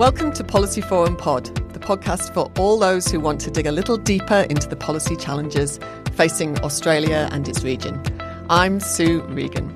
Welcome 0.00 0.32
to 0.32 0.44
Policy 0.44 0.80
Forum 0.80 1.14
Pod, 1.14 1.54
the 1.74 1.78
podcast 1.78 2.32
for 2.32 2.50
all 2.58 2.78
those 2.78 3.08
who 3.08 3.20
want 3.20 3.38
to 3.42 3.50
dig 3.50 3.66
a 3.66 3.70
little 3.70 3.98
deeper 3.98 4.46
into 4.48 4.66
the 4.66 4.74
policy 4.74 5.14
challenges 5.14 5.78
facing 6.14 6.58
Australia 6.60 7.28
and 7.32 7.46
its 7.46 7.62
region. 7.62 8.02
I'm 8.48 8.80
Sue 8.80 9.20
Regan. 9.24 9.68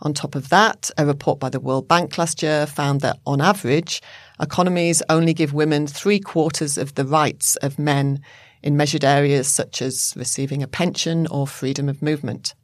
On 0.00 0.14
top 0.14 0.36
of 0.36 0.48
that, 0.50 0.92
a 0.96 1.04
report 1.04 1.40
by 1.40 1.48
the 1.50 1.58
World 1.58 1.88
Bank 1.88 2.16
last 2.16 2.40
year 2.40 2.66
found 2.66 3.00
that 3.00 3.18
on 3.26 3.40
average, 3.40 4.00
economies 4.40 5.02
only 5.08 5.34
give 5.34 5.52
women 5.52 5.88
three 5.88 6.20
quarters 6.20 6.78
of 6.78 6.94
the 6.94 7.04
rights 7.04 7.56
of 7.56 7.80
men 7.80 8.20
in 8.62 8.76
measured 8.76 9.04
areas 9.04 9.48
such 9.48 9.82
as 9.82 10.14
receiving 10.16 10.62
a 10.62 10.68
pension 10.68 11.26
or 11.26 11.46
freedom 11.46 11.88
of 11.88 12.02
movement. 12.02 12.54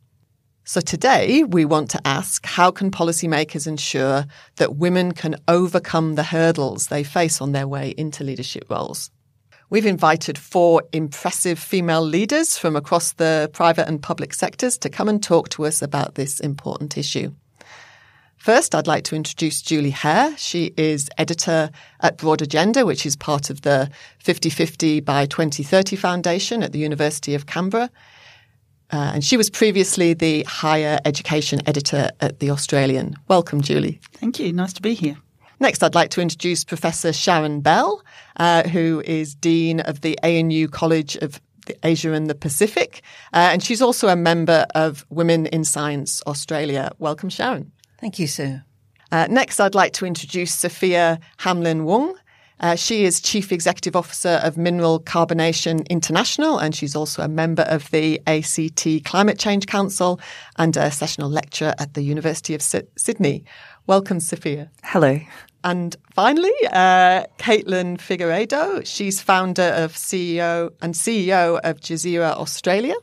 So 0.64 0.80
today 0.80 1.44
we 1.44 1.66
want 1.66 1.90
to 1.90 2.00
ask 2.06 2.46
how 2.46 2.70
can 2.70 2.90
policymakers 2.90 3.66
ensure 3.66 4.24
that 4.56 4.76
women 4.76 5.12
can 5.12 5.36
overcome 5.46 6.14
the 6.14 6.22
hurdles 6.22 6.86
they 6.86 7.04
face 7.04 7.42
on 7.42 7.52
their 7.52 7.68
way 7.68 7.94
into 7.98 8.24
leadership 8.24 8.64
roles? 8.70 9.10
We've 9.68 9.84
invited 9.84 10.38
four 10.38 10.82
impressive 10.92 11.58
female 11.58 12.02
leaders 12.02 12.56
from 12.56 12.76
across 12.76 13.12
the 13.12 13.50
private 13.52 13.88
and 13.88 14.02
public 14.02 14.32
sectors 14.32 14.78
to 14.78 14.88
come 14.88 15.08
and 15.08 15.22
talk 15.22 15.48
to 15.50 15.66
us 15.66 15.82
about 15.82 16.14
this 16.14 16.40
important 16.40 16.96
issue. 16.96 17.34
First, 18.44 18.74
I'd 18.74 18.86
like 18.86 19.04
to 19.04 19.16
introduce 19.16 19.62
Julie 19.62 19.88
Hare. 19.88 20.36
She 20.36 20.74
is 20.76 21.08
editor 21.16 21.70
at 22.00 22.18
Broad 22.18 22.42
Agenda, 22.42 22.84
which 22.84 23.06
is 23.06 23.16
part 23.16 23.48
of 23.48 23.62
the 23.62 23.90
50-50 24.22 25.02
by 25.02 25.24
2030 25.24 25.96
Foundation 25.96 26.62
at 26.62 26.72
the 26.72 26.78
University 26.78 27.34
of 27.34 27.46
Canberra. 27.46 27.88
Uh, 28.92 29.12
and 29.14 29.24
she 29.24 29.38
was 29.38 29.48
previously 29.48 30.12
the 30.12 30.42
higher 30.42 30.98
education 31.06 31.62
editor 31.64 32.10
at 32.20 32.40
The 32.40 32.50
Australian. 32.50 33.16
Welcome, 33.28 33.62
Julie. 33.62 33.98
Thank 34.12 34.38
you. 34.38 34.52
Nice 34.52 34.74
to 34.74 34.82
be 34.82 34.92
here. 34.92 35.16
Next, 35.58 35.82
I'd 35.82 35.94
like 35.94 36.10
to 36.10 36.20
introduce 36.20 36.64
Professor 36.64 37.14
Sharon 37.14 37.62
Bell, 37.62 38.04
uh, 38.36 38.68
who 38.68 39.02
is 39.06 39.34
Dean 39.34 39.80
of 39.80 40.02
the 40.02 40.18
ANU 40.22 40.68
College 40.68 41.16
of 41.16 41.40
Asia 41.82 42.12
and 42.12 42.28
the 42.28 42.34
Pacific. 42.34 43.00
Uh, 43.32 43.48
and 43.52 43.62
she's 43.62 43.80
also 43.80 44.08
a 44.08 44.16
member 44.16 44.66
of 44.74 45.06
Women 45.08 45.46
in 45.46 45.64
Science 45.64 46.22
Australia. 46.26 46.92
Welcome, 46.98 47.30
Sharon. 47.30 47.72
Thank 48.04 48.18
you, 48.18 48.26
Sue. 48.26 48.60
Uh, 49.10 49.26
next, 49.30 49.58
I'd 49.58 49.74
like 49.74 49.94
to 49.94 50.04
introduce 50.04 50.52
Sophia 50.52 51.18
Hamblin 51.38 51.86
Wang. 51.86 52.14
Uh, 52.60 52.74
she 52.74 53.06
is 53.06 53.18
Chief 53.18 53.50
Executive 53.50 53.96
Officer 53.96 54.40
of 54.42 54.58
Mineral 54.58 55.00
Carbonation 55.00 55.88
International, 55.88 56.58
and 56.58 56.74
she's 56.74 56.94
also 56.94 57.22
a 57.22 57.28
member 57.28 57.62
of 57.62 57.90
the 57.92 58.20
ACT 58.26 59.06
Climate 59.06 59.38
Change 59.38 59.66
Council 59.66 60.20
and 60.56 60.76
a 60.76 60.90
sessional 60.90 61.30
lecturer 61.30 61.72
at 61.78 61.94
the 61.94 62.02
University 62.02 62.54
of 62.54 62.60
Sydney. 62.60 63.42
Welcome, 63.86 64.20
Sophia. 64.20 64.70
Hello. 64.82 65.18
And 65.64 65.96
finally, 66.12 66.52
uh, 66.72 67.24
Caitlin 67.38 67.96
Figueiredo. 67.96 68.84
She's 68.84 69.22
founder 69.22 69.72
of 69.76 69.94
CEO 69.94 70.72
and 70.82 70.92
CEO 70.92 71.58
of 71.64 71.80
Jazeera 71.80 72.32
Australia. 72.32 72.96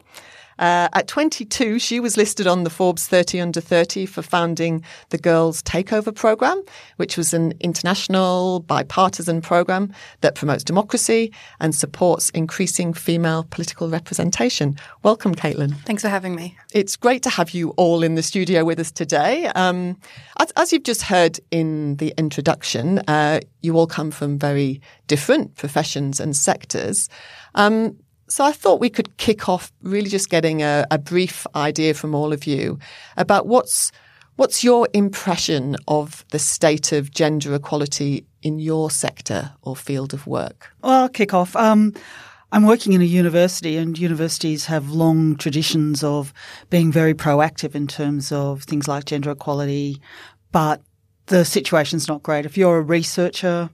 Uh, 0.61 0.87
at 0.93 1.07
22, 1.07 1.79
she 1.79 1.99
was 1.99 2.17
listed 2.17 2.45
on 2.45 2.63
the 2.63 2.69
Forbes 2.69 3.07
30 3.07 3.41
under 3.41 3.59
30 3.59 4.05
for 4.05 4.21
founding 4.21 4.83
the 5.09 5.17
Girls 5.17 5.63
Takeover 5.63 6.13
Program, 6.13 6.61
which 6.97 7.17
was 7.17 7.33
an 7.33 7.53
international 7.61 8.59
bipartisan 8.59 9.41
program 9.41 9.91
that 10.21 10.35
promotes 10.35 10.63
democracy 10.63 11.33
and 11.59 11.73
supports 11.73 12.29
increasing 12.29 12.93
female 12.93 13.47
political 13.49 13.89
representation. 13.89 14.77
Welcome, 15.01 15.33
Caitlin. 15.33 15.75
Thanks 15.79 16.03
for 16.03 16.09
having 16.09 16.35
me. 16.35 16.55
It's 16.73 16.95
great 16.95 17.23
to 17.23 17.31
have 17.31 17.51
you 17.51 17.71
all 17.71 18.03
in 18.03 18.13
the 18.13 18.23
studio 18.23 18.63
with 18.63 18.79
us 18.79 18.91
today. 18.91 19.47
Um, 19.55 19.97
as, 20.39 20.51
as, 20.55 20.71
you've 20.71 20.83
just 20.83 21.01
heard 21.01 21.39
in 21.49 21.95
the 21.95 22.13
introduction, 22.19 22.99
uh, 23.07 23.39
you 23.63 23.75
all 23.77 23.87
come 23.87 24.11
from 24.11 24.37
very 24.37 24.79
different 25.07 25.55
professions 25.55 26.19
and 26.19 26.35
sectors. 26.35 27.09
Um, 27.55 27.97
so 28.31 28.45
I 28.45 28.53
thought 28.53 28.79
we 28.79 28.89
could 28.89 29.17
kick 29.17 29.49
off 29.49 29.71
really 29.81 30.09
just 30.09 30.29
getting 30.29 30.61
a, 30.61 30.85
a 30.89 30.97
brief 30.97 31.45
idea 31.55 31.93
from 31.93 32.15
all 32.15 32.31
of 32.31 32.47
you 32.47 32.79
about 33.17 33.45
what's 33.45 33.91
what's 34.37 34.63
your 34.63 34.87
impression 34.93 35.75
of 35.87 36.25
the 36.31 36.39
state 36.39 36.91
of 36.93 37.11
gender 37.11 37.53
equality 37.53 38.25
in 38.41 38.57
your 38.57 38.89
sector 38.89 39.51
or 39.61 39.75
field 39.75 40.13
of 40.13 40.25
work? 40.25 40.71
Well, 40.81 41.03
I'll 41.03 41.09
kick 41.09 41.33
off. 41.33 41.55
Um, 41.55 41.93
I'm 42.53 42.65
working 42.65 42.93
in 42.93 43.01
a 43.01 43.05
university, 43.05 43.77
and 43.77 43.97
universities 43.97 44.65
have 44.65 44.89
long 44.89 45.35
traditions 45.35 46.03
of 46.03 46.33
being 46.69 46.91
very 46.91 47.13
proactive 47.13 47.75
in 47.75 47.87
terms 47.87 48.31
of 48.31 48.63
things 48.63 48.87
like 48.87 49.05
gender 49.05 49.31
equality, 49.31 50.01
but 50.51 50.81
the 51.27 51.45
situation's 51.45 52.07
not 52.07 52.23
great. 52.23 52.45
If 52.45 52.57
you're 52.57 52.77
a 52.77 52.81
researcher 52.81 53.69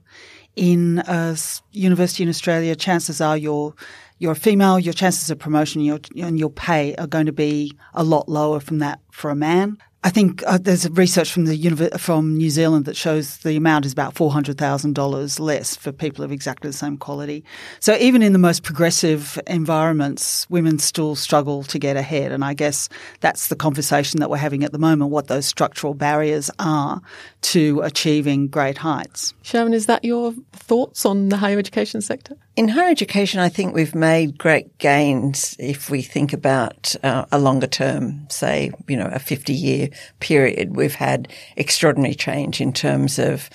in 0.54 0.98
a 1.06 1.36
university 1.72 2.22
in 2.24 2.28
Australia, 2.28 2.76
chances 2.76 3.20
are 3.20 3.36
you're 3.36 3.74
you're 4.18 4.32
a 4.32 4.36
female, 4.36 4.78
your 4.78 4.94
chances 4.94 5.30
of 5.30 5.38
promotion 5.38 5.80
your, 5.80 6.00
and 6.16 6.38
your 6.38 6.50
pay 6.50 6.94
are 6.96 7.06
going 7.06 7.26
to 7.26 7.32
be 7.32 7.72
a 7.94 8.04
lot 8.04 8.28
lower 8.28 8.60
from 8.60 8.78
that 8.78 9.00
for 9.10 9.30
a 9.30 9.36
man. 9.36 9.78
I 10.04 10.10
think 10.10 10.44
uh, 10.46 10.58
there's 10.58 10.88
research 10.90 11.32
from 11.32 11.46
the 11.46 11.90
from 11.98 12.36
New 12.36 12.50
Zealand 12.50 12.84
that 12.84 12.96
shows 12.96 13.38
the 13.38 13.56
amount 13.56 13.84
is 13.84 13.92
about 13.92 14.14
four 14.14 14.30
hundred 14.30 14.56
thousand 14.56 14.94
dollars 14.94 15.40
less 15.40 15.74
for 15.74 15.90
people 15.90 16.24
of 16.24 16.30
exactly 16.30 16.70
the 16.70 16.76
same 16.76 16.96
quality. 16.96 17.44
So 17.80 17.96
even 17.96 18.22
in 18.22 18.32
the 18.32 18.38
most 18.38 18.62
progressive 18.62 19.40
environments, 19.48 20.48
women 20.48 20.78
still 20.78 21.16
struggle 21.16 21.64
to 21.64 21.80
get 21.80 21.96
ahead. 21.96 22.30
And 22.30 22.44
I 22.44 22.54
guess 22.54 22.88
that's 23.20 23.48
the 23.48 23.56
conversation 23.56 24.20
that 24.20 24.30
we're 24.30 24.36
having 24.36 24.62
at 24.62 24.70
the 24.70 24.78
moment: 24.78 25.10
what 25.10 25.26
those 25.26 25.46
structural 25.46 25.94
barriers 25.94 26.48
are 26.60 27.02
to 27.40 27.80
achieving 27.80 28.46
great 28.46 28.78
heights. 28.78 29.34
Sharon, 29.42 29.74
is 29.74 29.86
that 29.86 30.04
your 30.04 30.32
thoughts 30.52 31.04
on 31.04 31.28
the 31.28 31.36
higher 31.36 31.58
education 31.58 32.02
sector? 32.02 32.36
In 32.58 32.66
higher 32.66 32.90
education, 32.90 33.38
I 33.38 33.50
think 33.50 33.72
we've 33.72 33.94
made 33.94 34.36
great 34.36 34.78
gains 34.78 35.54
if 35.60 35.90
we 35.90 36.02
think 36.02 36.32
about 36.32 36.92
uh, 37.04 37.24
a 37.30 37.38
longer 37.38 37.68
term, 37.68 38.26
say, 38.30 38.72
you 38.88 38.96
know, 38.96 39.08
a 39.12 39.20
50 39.20 39.52
year 39.52 39.90
period. 40.18 40.74
We've 40.74 40.96
had 40.96 41.32
extraordinary 41.56 42.16
change 42.16 42.60
in 42.60 42.72
terms 42.72 43.20
of 43.20 43.48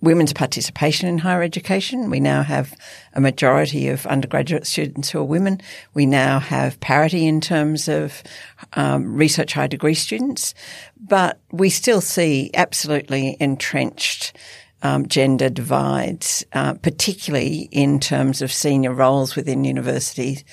women's 0.00 0.32
participation 0.32 1.08
in 1.08 1.18
higher 1.18 1.42
education. 1.42 2.08
We 2.08 2.20
now 2.20 2.44
have 2.44 2.72
a 3.14 3.20
majority 3.20 3.88
of 3.88 4.06
undergraduate 4.06 4.68
students 4.68 5.10
who 5.10 5.18
are 5.18 5.24
women. 5.24 5.60
We 5.94 6.06
now 6.06 6.38
have 6.38 6.78
parity 6.78 7.26
in 7.26 7.40
terms 7.40 7.88
of 7.88 8.22
um, 8.74 9.12
research 9.16 9.54
high 9.54 9.66
degree 9.66 9.94
students, 9.94 10.54
but 11.00 11.40
we 11.50 11.68
still 11.68 12.00
see 12.00 12.52
absolutely 12.54 13.36
entrenched 13.40 14.36
um, 14.86 15.08
gender 15.08 15.50
divides, 15.50 16.44
uh, 16.52 16.74
particularly 16.74 17.68
in 17.72 18.00
terms 18.00 18.42
of 18.42 18.52
senior 18.52 18.92
roles 18.92 19.36
within 19.36 19.64
universities 19.64 20.44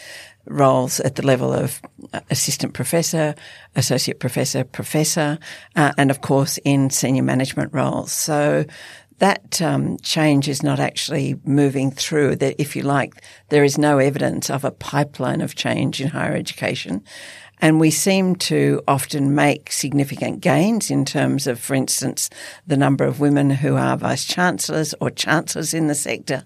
roles 0.45 0.99
at 0.99 1.15
the 1.15 1.25
level 1.25 1.53
of 1.53 1.81
uh, 2.11 2.19
assistant 2.29 2.73
professor, 2.73 3.33
associate 3.75 4.19
professor, 4.19 4.63
professor, 4.63 5.39
uh, 5.75 5.93
and 5.97 6.11
of 6.11 6.19
course 6.21 6.59
in 6.65 6.89
senior 6.89 7.23
management 7.23 7.73
roles. 7.73 8.11
So 8.11 8.65
that 9.19 9.61
um, 9.61 9.97
change 9.99 10.49
is 10.49 10.63
not 10.63 10.79
actually 10.79 11.39
moving 11.45 11.91
through. 11.91 12.35
That, 12.37 12.55
if 12.57 12.75
you 12.75 12.81
like, 12.81 13.23
there 13.49 13.63
is 13.63 13.77
no 13.77 13.99
evidence 13.99 14.49
of 14.49 14.65
a 14.65 14.71
pipeline 14.71 15.41
of 15.41 15.55
change 15.55 16.01
in 16.01 16.09
higher 16.09 16.35
education. 16.35 17.03
And 17.63 17.79
we 17.79 17.91
seem 17.91 18.35
to 18.51 18.83
often 18.89 19.35
make 19.35 19.71
significant 19.71 20.41
gains 20.41 20.91
in 20.91 21.05
terms 21.05 21.47
of, 21.47 21.61
for 21.61 21.75
instance, 21.75 22.29
the 22.67 22.75
number 22.75 23.05
of 23.05 23.21
women 23.21 23.49
who 23.49 23.77
are 23.77 23.95
vice 23.95 24.25
chancellors 24.25 24.93
or 24.99 25.09
chancellors 25.09 25.73
in 25.73 25.87
the 25.87 25.95
sector. 25.95 26.43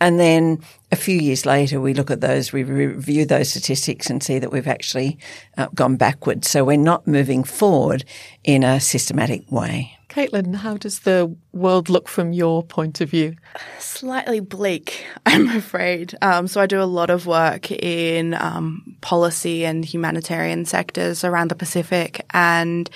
And 0.00 0.20
then 0.20 0.62
a 0.92 0.96
few 0.96 1.16
years 1.16 1.44
later, 1.44 1.80
we 1.80 1.94
look 1.94 2.12
at 2.12 2.20
those, 2.20 2.52
we 2.52 2.62
review 2.62 3.26
those 3.26 3.50
statistics 3.50 4.08
and 4.08 4.22
see 4.22 4.38
that 4.38 4.52
we've 4.52 4.68
actually 4.68 5.18
uh, 5.58 5.66
gone 5.74 5.96
backwards. 5.96 6.48
So 6.48 6.62
we're 6.62 6.76
not 6.76 7.08
moving 7.08 7.42
forward 7.42 8.04
in 8.44 8.62
a 8.62 8.78
systematic 8.78 9.50
way. 9.50 9.98
Caitlin, 10.12 10.54
how 10.56 10.76
does 10.76 11.00
the 11.00 11.34
world 11.52 11.88
look 11.88 12.06
from 12.06 12.34
your 12.34 12.62
point 12.62 13.00
of 13.00 13.08
view? 13.08 13.34
Slightly 13.78 14.40
bleak, 14.40 15.06
I'm 15.26 15.48
afraid. 15.48 16.14
Um, 16.20 16.48
so 16.48 16.60
I 16.60 16.66
do 16.66 16.82
a 16.82 16.84
lot 16.84 17.08
of 17.08 17.26
work 17.26 17.70
in 17.70 18.34
um, 18.34 18.94
policy 19.00 19.64
and 19.64 19.82
humanitarian 19.82 20.66
sectors 20.66 21.24
around 21.24 21.48
the 21.48 21.54
Pacific. 21.54 22.26
And 22.34 22.90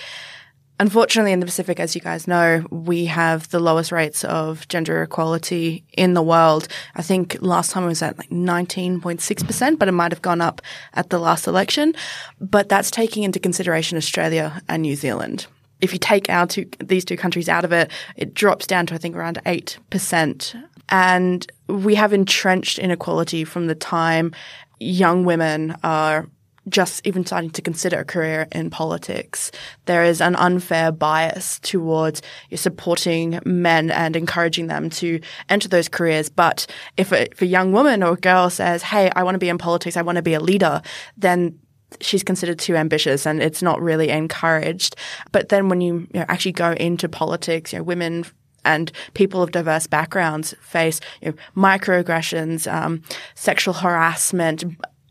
unfortunately, 0.79 1.33
in 1.33 1.41
the 1.41 1.47
Pacific, 1.47 1.81
as 1.81 1.95
you 1.95 2.03
guys 2.03 2.29
know, 2.29 2.67
we 2.69 3.07
have 3.07 3.49
the 3.49 3.61
lowest 3.61 3.93
rates 3.93 4.23
of 4.23 4.69
gender 4.69 5.03
equality 5.03 5.85
in 5.95 6.13
the 6.13 6.23
world. 6.23 6.69
I 6.97 7.03
think 7.03 7.39
last 7.41 7.71
time 7.71 7.85
it 7.85 7.87
was 7.87 8.03
at 8.03 8.19
like 8.19 8.29
19.6%, 8.29 9.79
but 9.79 9.89
it 9.89 9.93
might 9.93 10.13
have 10.13 10.21
gone 10.21 10.43
up 10.43 10.61
at 10.93 11.09
the 11.09 11.19
last 11.19 11.47
election. 11.47 11.95
But 12.43 12.69
that's 12.69 12.91
taking 12.91 13.23
into 13.23 13.41
consideration 13.41 13.97
Australia 13.97 14.61
and 14.69 14.83
New 14.83 14.97
Zealand 14.97 15.47
if 15.81 15.93
you 15.93 15.99
take 15.99 16.31
our 16.31 16.47
two, 16.47 16.69
these 16.79 17.05
two 17.05 17.17
countries 17.17 17.49
out 17.49 17.65
of 17.65 17.73
it, 17.73 17.91
it 18.17 18.35
drops 18.35 18.67
down 18.67 18.87
to, 18.87 18.95
I 18.95 18.99
think, 18.99 19.17
around 19.17 19.41
8%. 19.45 20.65
And 20.89 21.53
we 21.69 21.95
have 21.97 22.13
entrenched 22.13 22.79
inequality 22.79 23.45
from 23.45 23.67
the 23.67 23.75
time 23.75 24.33
young 24.79 25.25
women 25.25 25.77
are 25.83 26.27
just 26.69 27.07
even 27.07 27.25
starting 27.25 27.51
to 27.51 27.63
consider 27.63 28.01
a 28.01 28.05
career 28.05 28.49
in 28.51 28.71
politics. 28.71 29.53
There 29.85 30.05
is 30.05 30.21
an 30.21 30.35
unfair 30.35 30.91
bias 30.91 31.61
towards 31.61 32.23
supporting 32.55 33.39
men 33.45 33.91
and 33.91 34.17
encouraging 34.17 34.67
them 34.67 34.91
to 34.91 35.21
enter 35.49 35.69
those 35.69 35.89
careers. 35.89 36.29
But 36.29 36.67
if 36.97 37.13
a, 37.13 37.31
if 37.31 37.41
a 37.41 37.47
young 37.47 37.73
woman 37.73 38.03
or 38.03 38.15
a 38.15 38.17
girl 38.17 38.51
says, 38.51 38.83
Hey, 38.83 39.11
I 39.15 39.23
want 39.23 39.37
to 39.37 39.39
be 39.39 39.49
in 39.49 39.59
politics, 39.59 39.97
I 39.97 40.03
want 40.03 40.17
to 40.17 40.23
be 40.23 40.35
a 40.35 40.41
leader, 40.41 40.83
then 41.17 41.59
she's 42.01 42.23
considered 42.23 42.59
too 42.59 42.77
ambitious 42.77 43.27
and 43.27 43.43
it's 43.43 43.63
not 43.63 43.81
really 43.81 44.11
encouraged. 44.11 44.97
But 45.33 45.49
then 45.49 45.69
when 45.69 45.81
you, 45.81 46.07
you 46.13 46.21
know, 46.21 46.27
actually 46.29 46.53
go 46.53 46.73
into 46.73 47.09
politics, 47.09 47.73
you 47.73 47.79
know, 47.79 47.85
women 47.85 48.25
and 48.65 48.91
people 49.15 49.43
of 49.43 49.53
diverse 49.53 49.87
backgrounds 49.87 50.55
face 50.61 51.01
you 51.23 51.31
know, 51.31 51.37
microaggressions, 51.57 52.71
um, 52.71 53.03
sexual 53.35 53.75
harassment, 53.75 54.65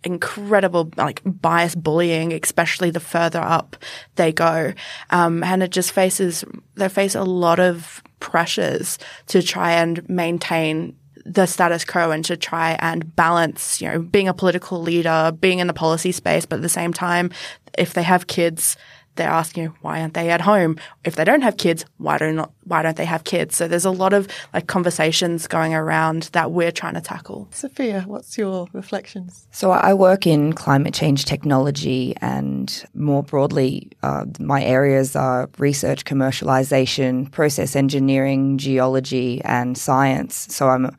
incredible 0.04 0.92
like 0.98 1.22
bias 1.25 1.74
bullying, 1.75 2.33
especially 2.33 2.92
the 2.92 3.00
further 3.00 3.39
up 3.39 3.75
they 4.16 4.31
go. 4.31 4.74
Um, 5.10 5.44
and 5.44 5.63
it 5.63 5.71
just 5.71 5.92
faces, 5.92 6.44
they 6.75 6.89
face 6.89 7.16
a 7.16 7.24
lot 7.24 7.60
of 7.60 8.04
pressures 8.19 9.00
to 9.28 9.42
try 9.42 9.71
and 9.71 10.07
maintain 10.07 10.95
the 11.25 11.48
status 11.48 11.83
quo 11.83 12.12
and 12.12 12.24
to 12.25 12.38
try 12.38 12.77
and 12.80 13.16
balance, 13.16 13.81
you 13.81 13.89
know, 13.89 14.00
being 14.00 14.27
a 14.27 14.33
political 14.33 14.81
leader, 14.81 15.36
being 15.39 15.60
in 15.60 15.68
the 15.68 15.74
policy 15.74 16.12
space, 16.12 16.45
but 16.45 16.57
at 16.57 16.62
the 16.62 16.69
same 16.69 16.94
time, 16.94 17.31
if 17.77 17.94
they 17.94 18.04
have 18.04 18.27
kids, 18.27 18.77
they're 19.16 19.30
asking 19.30 19.68
why 19.82 20.02
aren't 20.02 20.14
they 20.14 20.30
at 20.30 20.42
home? 20.42 20.78
If 21.04 21.16
they 21.16 21.24
don't 21.24 21.42
have 21.42 21.58
kids, 21.58 21.86
why 21.98 22.18
don't 22.18 22.50
why 22.64 22.82
don't 22.82 22.98
they 22.98 23.06
have 23.06 23.24
kids? 23.24 23.56
So 23.56 23.68
there's 23.68 23.86
a 23.86 23.92
lot 23.92 24.14
of 24.14 24.28
like 24.54 24.68
conversations 24.68 25.48
going 25.48 25.74
around 25.74 26.24
that 26.34 26.52
we're 26.52 26.72
trying 26.72 26.96
to 26.96 27.02
tackle. 27.02 27.48
Sophia, 27.52 28.04
what's 28.08 28.38
your 28.38 28.68
reflections? 28.74 29.48
So 29.52 29.72
I 29.72 29.94
work 29.94 30.26
in 30.28 30.54
climate 30.54 30.94
change 30.94 31.26
technology, 31.26 32.16
and 32.22 32.86
more 32.94 33.24
broadly, 33.24 33.92
uh, 34.04 34.26
my 34.40 34.64
areas 34.64 35.16
are 35.16 35.50
research, 35.58 36.06
commercialization, 36.06 37.32
process 37.32 37.76
engineering, 37.76 38.58
geology, 38.58 39.42
and 39.44 39.78
science. 39.78 40.48
So 40.50 40.70
I'm 40.70 40.96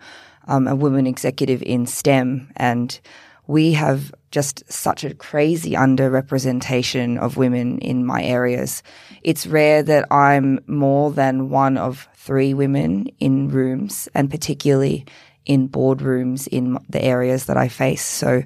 um, 0.48 0.66
a 0.68 0.74
woman 0.76 1.06
executive 1.06 1.62
in 1.62 1.86
STEM 1.86 2.50
and 2.56 3.00
we 3.46 3.72
have 3.72 4.12
just 4.36 4.70
such 4.70 5.02
a 5.02 5.14
crazy 5.14 5.70
underrepresentation 5.70 7.16
of 7.16 7.38
women 7.38 7.78
in 7.78 8.04
my 8.04 8.22
areas. 8.22 8.82
It's 9.22 9.46
rare 9.46 9.82
that 9.84 10.04
I'm 10.12 10.60
more 10.66 11.10
than 11.10 11.48
one 11.48 11.78
of 11.78 12.06
three 12.12 12.52
women 12.52 13.06
in 13.18 13.48
rooms 13.48 14.10
and 14.14 14.30
particularly 14.30 15.06
in 15.46 15.70
boardrooms 15.70 16.46
in 16.48 16.76
the 16.86 17.02
areas 17.02 17.46
that 17.46 17.56
I 17.56 17.68
face. 17.68 18.04
So, 18.04 18.42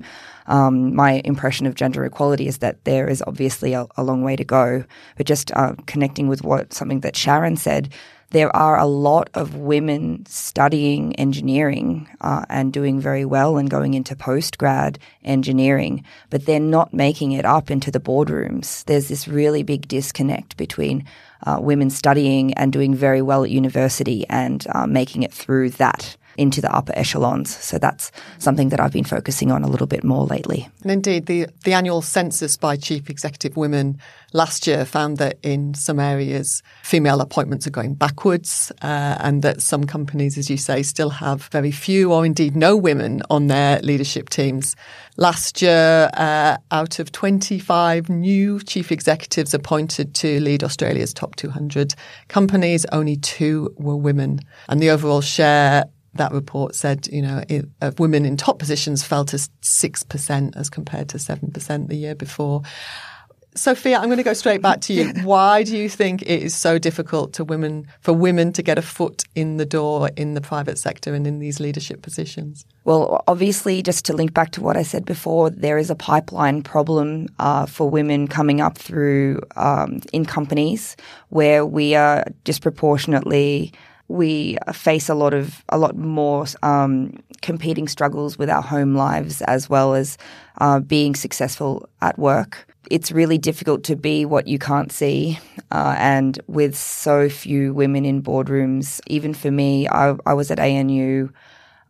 um, 0.47 0.95
my 0.95 1.23
impression 1.25 1.67
of 1.67 1.75
gender 1.75 2.05
equality 2.05 2.47
is 2.47 2.59
that 2.59 2.85
there 2.85 3.09
is 3.09 3.21
obviously 3.27 3.73
a, 3.73 3.87
a 3.97 4.05
long 4.05 4.23
way 4.23 4.37
to 4.37 4.45
go. 4.45 4.85
But 5.17 5.27
just 5.27 5.51
uh, 5.57 5.75
connecting 5.87 6.29
with 6.29 6.45
what 6.45 6.73
something 6.73 7.01
that 7.01 7.17
Sharon 7.17 7.57
said, 7.57 7.93
there 8.31 8.55
are 8.55 8.79
a 8.79 8.87
lot 8.87 9.29
of 9.35 9.57
women 9.57 10.25
studying 10.27 11.15
engineering 11.17 12.09
uh, 12.21 12.45
and 12.49 12.73
doing 12.73 13.01
very 13.01 13.25
well 13.25 13.59
and 13.59 13.69
going 13.69 13.95
into 13.95 14.15
postgrad 14.15 14.99
engineering, 15.25 16.05
but 16.31 16.47
they're 16.47 16.61
not 16.61 16.95
making 16.95 17.33
it 17.33 17.45
up 17.45 17.71
into 17.71 17.91
the 17.91 18.01
boardrooms. 18.01 18.85
There's 18.85 19.09
this 19.09 19.27
really 19.27 19.63
big 19.63 19.89
disconnect 19.89 20.57
between 20.57 21.05
uh, 21.45 21.59
women 21.61 21.91
studying 21.91 22.55
and 22.55 22.73
doing 22.73 22.95
very 22.95 23.23
well 23.23 23.45
at 23.45 23.51
university 23.51 24.27
and 24.29 24.65
uh, 24.75 24.87
making 24.87 25.23
it 25.23 25.33
through 25.33 25.71
that 25.71 26.17
into 26.41 26.63
the 26.63 26.75
upper 26.75 26.93
echelons. 26.97 27.55
So 27.55 27.79
that's 27.79 28.11
something 28.39 28.71
that 28.71 28.81
I've 28.81 28.93
been 28.93 29.05
focusing 29.05 29.53
on 29.53 29.63
a 29.63 29.69
little 29.69 29.87
bit 29.87 30.03
more 30.03 30.25
lately. 30.25 30.69
And 30.83 30.91
indeed, 30.91 31.27
the, 31.27 31.47
the 31.65 31.75
annual 31.75 32.01
census 32.01 32.57
by 32.57 32.77
chief 32.77 33.11
executive 33.11 33.59
women 33.59 33.99
last 34.33 34.67
year 34.67 34.85
found 34.85 35.19
that 35.19 35.39
in 35.43 35.75
some 35.75 36.01
areas, 36.01 36.63
female 36.83 37.21
appointments 37.21 37.67
are 37.67 37.71
going 37.71 37.95
backwards, 37.95 38.73
uh, 38.83 39.19
and 39.21 39.43
that 39.43 39.61
some 39.61 39.85
companies, 39.85 40.39
as 40.39 40.49
you 40.49 40.57
say, 40.57 40.83
still 40.83 41.11
have 41.11 41.45
very 41.49 41.71
few 41.71 42.13
or 42.13 42.25
indeed 42.25 42.57
no 42.57 42.77
women 42.77 43.23
on 43.29 43.49
their 43.49 43.81
leadership 43.81 44.31
teams. 44.31 44.77
Last 45.17 45.61
year, 45.61 46.09
uh, 46.15 46.57
out 46.71 46.99
of 46.99 47.13
25 47.13 48.09
new 48.09 48.61
chief 48.61 48.91
executives 48.91 49.53
appointed 49.53 50.15
to 50.15 50.41
lead 50.41 50.65
Australia's 50.65 51.13
top 51.13 51.37
200 51.37 51.95
companies, 52.29 52.87
only 52.93 53.17
two 53.17 53.75
were 53.77 53.97
women. 53.97 54.41
And 54.69 54.81
the 54.81 54.91
overall 54.91 55.21
share 55.21 55.85
that 56.15 56.33
report 56.33 56.75
said, 56.75 57.07
you 57.13 57.23
know, 57.23 57.43
it, 57.49 57.67
uh, 57.81 57.93
women 57.99 58.25
in 58.25 58.37
top 58.37 58.59
positions 58.59 59.05
fell 59.05 59.25
to 59.27 59.37
6% 59.37 60.57
as 60.57 60.71
compared 60.71 61.09
to 61.11 61.19
7% 61.19 61.89
the 61.89 61.97
year 61.97 62.15
before. 62.15 62.63
Sophia, 63.57 63.99
I'm 63.99 64.07
going 64.07 64.17
to 64.17 64.23
go 64.23 64.33
straight 64.33 64.63
back 64.63 64.81
to 64.83 64.93
you. 64.93 65.09
Why 65.25 65.65
do 65.65 65.77
you 65.77 65.89
think 65.89 66.23
it 66.23 66.43
is 66.43 66.55
so 66.55 66.79
difficult 66.79 67.33
to 67.35 67.45
women 67.45 67.89
for 68.01 68.13
women 68.13 68.53
to 68.53 68.63
get 68.63 68.79
a 68.79 68.83
foot 68.83 69.25
in 69.35 69.57
the 69.57 69.67
door 69.67 70.11
in 70.17 70.35
the 70.35 70.41
private 70.41 70.79
sector 70.79 71.15
and 71.15 71.27
in 71.27 71.41
these 71.41 71.59
leadership 71.59 72.01
positions? 72.03 72.65
Well, 72.85 73.25
obviously, 73.27 73.83
just 73.83 74.05
to 74.07 74.13
link 74.13 74.35
back 74.35 74.53
to 74.53 74.61
what 74.61 74.77
I 74.77 74.83
said 74.83 75.05
before, 75.05 75.51
there 75.51 75.79
is 75.79 75.91
a 75.91 75.97
pipeline 75.97 76.63
problem 76.63 77.29
uh, 77.41 77.67
for 77.67 77.91
women 77.91 78.29
coming 78.29 78.61
up 78.61 78.79
through 78.79 79.41
um, 79.57 80.01
in 80.13 80.25
companies 80.25 80.97
where 81.31 81.67
we 81.67 81.97
are 81.97 82.25
disproportionately 82.45 83.73
we 84.11 84.59
face 84.73 85.09
a 85.09 85.15
lot 85.15 85.33
of 85.33 85.65
a 85.69 85.79
lot 85.79 85.97
more 85.97 86.45
um, 86.65 87.13
competing 87.43 87.87
struggles 87.87 88.37
with 88.37 88.51
our 88.51 88.61
home 88.61 88.97
lives 88.97 89.41
as 89.43 89.71
well 89.71 89.95
as 89.95 90.19
uh, 90.59 90.81
being 90.81 91.15
successful 91.15 91.89
at 92.03 92.19
work. 92.19 92.67
It's 92.91 93.13
really 93.13 93.39
difficult 93.39 93.85
to 93.85 93.95
be 93.95 94.25
what 94.25 94.49
you 94.49 94.59
can't 94.59 94.91
see, 94.91 95.39
uh, 95.71 95.95
and 95.97 96.41
with 96.49 96.77
so 96.77 97.29
few 97.29 97.73
women 97.73 98.05
in 98.05 98.21
boardrooms, 98.21 99.01
even 99.07 99.33
for 99.33 99.53
me, 99.53 99.87
I, 99.87 100.17
I 100.27 100.35
was 100.35 100.51
at 100.51 100.59
ANU 100.59 101.31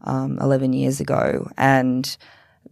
um, 0.02 0.38
11 0.40 0.74
years 0.74 1.00
ago, 1.00 1.50
and 1.56 2.16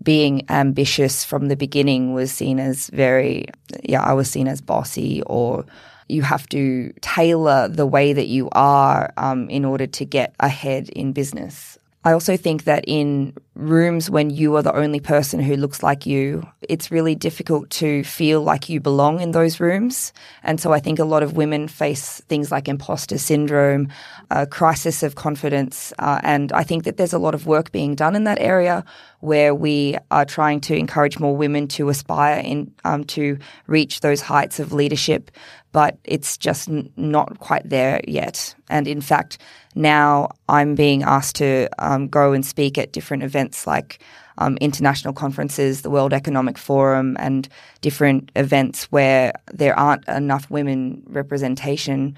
being 0.02 0.44
ambitious 0.50 1.24
from 1.24 1.48
the 1.48 1.56
beginning 1.56 2.12
was 2.12 2.30
seen 2.30 2.60
as 2.60 2.88
very, 2.88 3.46
yeah, 3.82 4.02
I 4.02 4.12
was 4.12 4.30
seen 4.30 4.46
as 4.46 4.60
bossy 4.60 5.22
or 5.24 5.64
you 6.08 6.22
have 6.22 6.48
to 6.48 6.92
tailor 7.00 7.68
the 7.68 7.86
way 7.86 8.12
that 8.12 8.26
you 8.26 8.48
are 8.52 9.12
um, 9.16 9.48
in 9.50 9.64
order 9.64 9.86
to 9.86 10.04
get 10.04 10.34
ahead 10.40 10.88
in 10.90 11.12
business. 11.12 11.78
I 12.04 12.12
also 12.12 12.36
think 12.36 12.64
that 12.64 12.84
in 12.86 13.34
rooms 13.54 14.08
when 14.08 14.30
you 14.30 14.54
are 14.56 14.62
the 14.62 14.74
only 14.74 15.00
person 15.00 15.40
who 15.40 15.56
looks 15.56 15.82
like 15.82 16.06
you, 16.06 16.46
it's 16.62 16.92
really 16.92 17.16
difficult 17.16 17.68
to 17.70 18.04
feel 18.04 18.40
like 18.40 18.68
you 18.68 18.80
belong 18.80 19.20
in 19.20 19.32
those 19.32 19.58
rooms. 19.58 20.12
And 20.44 20.60
so 20.60 20.72
I 20.72 20.78
think 20.78 21.00
a 21.00 21.04
lot 21.04 21.24
of 21.24 21.36
women 21.36 21.66
face 21.66 22.22
things 22.28 22.52
like 22.52 22.68
imposter 22.68 23.18
syndrome, 23.18 23.88
a 24.30 24.46
crisis 24.46 25.02
of 25.02 25.16
confidence. 25.16 25.92
Uh, 25.98 26.20
and 26.22 26.52
I 26.52 26.62
think 26.62 26.84
that 26.84 26.96
there's 26.96 27.12
a 27.12 27.18
lot 27.18 27.34
of 27.34 27.46
work 27.46 27.72
being 27.72 27.96
done 27.96 28.14
in 28.14 28.24
that 28.24 28.38
area 28.38 28.84
where 29.20 29.54
we 29.54 29.96
are 30.12 30.24
trying 30.24 30.60
to 30.60 30.76
encourage 30.76 31.18
more 31.18 31.36
women 31.36 31.66
to 31.66 31.88
aspire 31.88 32.38
in, 32.38 32.72
um, 32.84 33.02
to 33.04 33.38
reach 33.66 34.00
those 34.00 34.20
heights 34.20 34.60
of 34.60 34.72
leadership 34.72 35.32
but 35.78 35.96
it's 36.02 36.36
just 36.36 36.68
n- 36.68 36.90
not 36.96 37.38
quite 37.38 37.70
there 37.70 38.00
yet. 38.20 38.52
And 38.68 38.88
in 38.88 39.00
fact, 39.00 39.38
now 39.76 40.30
I'm 40.48 40.74
being 40.74 41.04
asked 41.04 41.36
to 41.36 41.68
um, 41.78 42.08
go 42.08 42.32
and 42.32 42.44
speak 42.44 42.78
at 42.78 42.90
different 42.90 43.22
events 43.22 43.64
like 43.64 44.02
um, 44.38 44.56
international 44.60 45.14
conferences, 45.14 45.82
the 45.82 45.90
World 45.90 46.12
Economic 46.12 46.58
Forum, 46.58 47.16
and 47.20 47.48
different 47.80 48.32
events 48.34 48.90
where 48.90 49.32
there 49.52 49.78
aren't 49.78 50.04
enough 50.08 50.50
women 50.50 51.00
representation. 51.06 52.16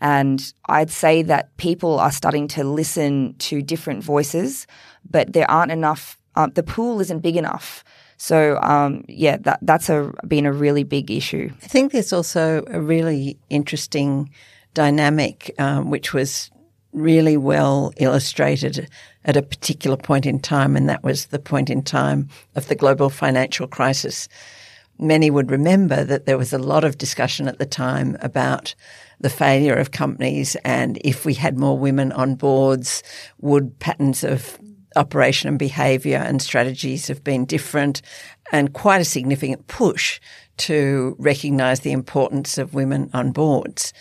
And 0.00 0.40
I'd 0.70 0.90
say 0.90 1.20
that 1.20 1.54
people 1.58 2.00
are 2.00 2.12
starting 2.12 2.48
to 2.56 2.64
listen 2.64 3.34
to 3.40 3.60
different 3.60 4.02
voices, 4.02 4.66
but 5.10 5.34
there 5.34 5.50
aren't 5.50 5.70
enough, 5.70 6.16
uh, 6.34 6.48
the 6.54 6.62
pool 6.62 6.98
isn't 7.02 7.20
big 7.20 7.36
enough 7.36 7.84
so 8.22 8.56
um, 8.62 9.04
yeah, 9.08 9.36
that 9.38 9.58
that's 9.62 9.88
a, 9.88 10.12
been 10.28 10.46
a 10.46 10.52
really 10.52 10.84
big 10.84 11.10
issue. 11.10 11.50
I 11.60 11.66
think 11.66 11.90
there's 11.90 12.12
also 12.12 12.62
a 12.68 12.80
really 12.80 13.36
interesting 13.50 14.30
dynamic, 14.74 15.52
um, 15.58 15.90
which 15.90 16.14
was 16.14 16.48
really 16.92 17.36
well 17.36 17.92
illustrated 17.96 18.88
at 19.24 19.36
a 19.36 19.42
particular 19.42 19.96
point 19.96 20.24
in 20.24 20.38
time, 20.38 20.76
and 20.76 20.88
that 20.88 21.02
was 21.02 21.26
the 21.26 21.40
point 21.40 21.68
in 21.68 21.82
time 21.82 22.28
of 22.54 22.68
the 22.68 22.76
global 22.76 23.10
financial 23.10 23.66
crisis. 23.66 24.28
Many 25.00 25.28
would 25.28 25.50
remember 25.50 26.04
that 26.04 26.24
there 26.24 26.38
was 26.38 26.52
a 26.52 26.58
lot 26.58 26.84
of 26.84 26.98
discussion 26.98 27.48
at 27.48 27.58
the 27.58 27.66
time 27.66 28.16
about 28.20 28.72
the 29.18 29.30
failure 29.30 29.74
of 29.74 29.90
companies 29.90 30.54
and 30.64 30.96
if 31.02 31.24
we 31.24 31.34
had 31.34 31.58
more 31.58 31.76
women 31.76 32.12
on 32.12 32.36
boards, 32.36 33.02
would 33.40 33.76
patterns 33.80 34.22
of 34.22 34.60
operation 34.96 35.48
and 35.48 35.58
behaviour 35.58 36.18
and 36.18 36.40
strategies 36.42 37.08
have 37.08 37.22
been 37.24 37.44
different 37.44 38.02
and 38.50 38.72
quite 38.72 39.00
a 39.00 39.04
significant 39.04 39.66
push 39.66 40.20
to 40.58 41.16
recognise 41.18 41.80
the 41.80 41.92
importance 41.92 42.58
of 42.58 42.74
women 42.74 43.10
on 43.12 43.32
boards. 43.32 43.92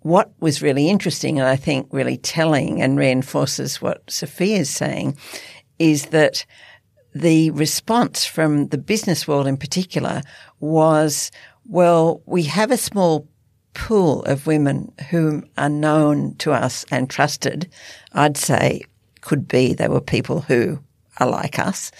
What 0.00 0.32
was 0.40 0.62
really 0.62 0.88
interesting 0.88 1.38
and 1.38 1.48
I 1.48 1.56
think 1.56 1.88
really 1.90 2.16
telling 2.16 2.80
and 2.80 2.98
reinforces 2.98 3.82
what 3.82 4.08
Sophia 4.10 4.58
is 4.58 4.70
saying 4.70 5.18
is 5.78 6.06
that 6.06 6.46
the 7.14 7.50
response 7.50 8.24
from 8.24 8.68
the 8.68 8.78
business 8.78 9.26
world 9.26 9.46
in 9.46 9.56
particular 9.56 10.22
was, 10.60 11.30
well, 11.66 12.22
we 12.26 12.44
have 12.44 12.70
a 12.70 12.76
small 12.76 13.28
pool 13.74 14.22
of 14.24 14.46
women 14.46 14.92
who 15.10 15.42
are 15.58 15.68
known 15.68 16.34
to 16.36 16.52
us 16.52 16.84
and 16.90 17.08
trusted, 17.08 17.70
I'd 18.12 18.36
say 18.36 18.82
could 19.30 19.46
be 19.46 19.72
they 19.72 19.86
were 19.86 20.00
people 20.00 20.40
who 20.40 20.76
are 21.18 21.28
like 21.28 21.60
us. 21.60 21.92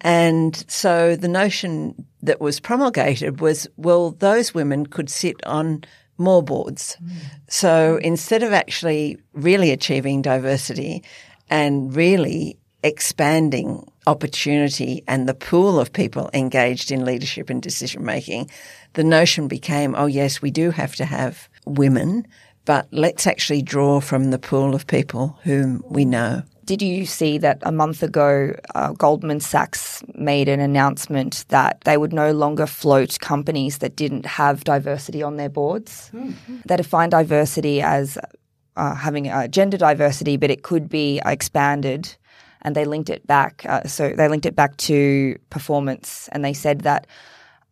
And 0.00 0.64
so 0.66 1.14
the 1.14 1.28
notion 1.28 2.06
that 2.22 2.40
was 2.40 2.58
promulgated 2.58 3.38
was, 3.38 3.68
well, 3.76 4.12
those 4.12 4.54
women 4.54 4.86
could 4.86 5.10
sit 5.10 5.36
on 5.44 5.84
more 6.16 6.42
boards. 6.42 6.96
Mm. 7.04 7.10
So 7.48 7.98
instead 8.02 8.42
of 8.42 8.54
actually 8.54 9.18
really 9.34 9.72
achieving 9.72 10.22
diversity 10.22 11.04
and 11.50 11.94
really 11.94 12.58
expanding 12.82 13.86
opportunity 14.06 15.04
and 15.06 15.28
the 15.28 15.34
pool 15.34 15.78
of 15.78 15.92
people 15.92 16.30
engaged 16.32 16.90
in 16.90 17.04
leadership 17.04 17.50
and 17.50 17.60
decision 17.60 18.06
making, 18.06 18.48
the 18.94 19.04
notion 19.04 19.48
became, 19.48 19.94
oh 19.98 20.06
yes, 20.06 20.40
we 20.40 20.50
do 20.50 20.70
have 20.70 20.94
to 20.96 21.04
have 21.04 21.46
women, 21.66 22.26
but 22.64 22.86
let's 22.90 23.26
actually 23.26 23.62
draw 23.62 24.00
from 24.00 24.30
the 24.30 24.38
pool 24.38 24.74
of 24.74 24.86
people 24.86 25.38
whom 25.44 25.82
we 25.88 26.04
know. 26.04 26.42
Did 26.64 26.80
you 26.80 27.04
see 27.04 27.36
that 27.38 27.58
a 27.62 27.72
month 27.72 28.02
ago, 28.02 28.56
uh, 28.74 28.92
Goldman 28.92 29.40
Sachs 29.40 30.02
made 30.14 30.48
an 30.48 30.60
announcement 30.60 31.44
that 31.48 31.82
they 31.84 31.98
would 31.98 32.12
no 32.14 32.32
longer 32.32 32.66
float 32.66 33.18
companies 33.20 33.78
that 33.78 33.96
didn't 33.96 34.24
have 34.24 34.64
diversity 34.64 35.22
on 35.22 35.36
their 35.36 35.50
boards? 35.50 36.10
Mm-hmm. 36.14 36.56
They 36.64 36.76
define 36.76 37.10
diversity 37.10 37.82
as 37.82 38.16
uh, 38.76 38.94
having 38.94 39.28
uh, 39.28 39.46
gender 39.48 39.76
diversity, 39.76 40.38
but 40.38 40.50
it 40.50 40.62
could 40.62 40.88
be 40.88 41.20
expanded. 41.26 42.16
And 42.62 42.74
they 42.74 42.86
linked 42.86 43.10
it 43.10 43.26
back. 43.26 43.62
Uh, 43.68 43.84
so 43.84 44.14
they 44.16 44.26
linked 44.26 44.46
it 44.46 44.56
back 44.56 44.78
to 44.78 45.38
performance, 45.50 46.30
and 46.32 46.42
they 46.42 46.54
said 46.54 46.80
that 46.80 47.06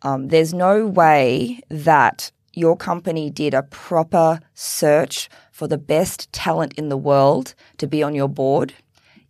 um, 0.03 0.29
there's 0.29 0.53
no 0.53 0.87
way 0.87 1.61
that 1.71 2.31
your 2.55 2.77
company 2.77 3.31
did 3.31 3.55
a 3.55 3.63
proper 3.63 4.41
search 4.55 5.29
for 5.51 5.69
the 5.69 5.79
best 5.79 6.33
talent 6.33 6.75
in 6.75 6.89
the 6.89 6.97
world 6.97 7.55
to 7.79 7.87
be 7.87 8.03
on 8.03 8.15
your 8.15 8.29
board 8.29 8.75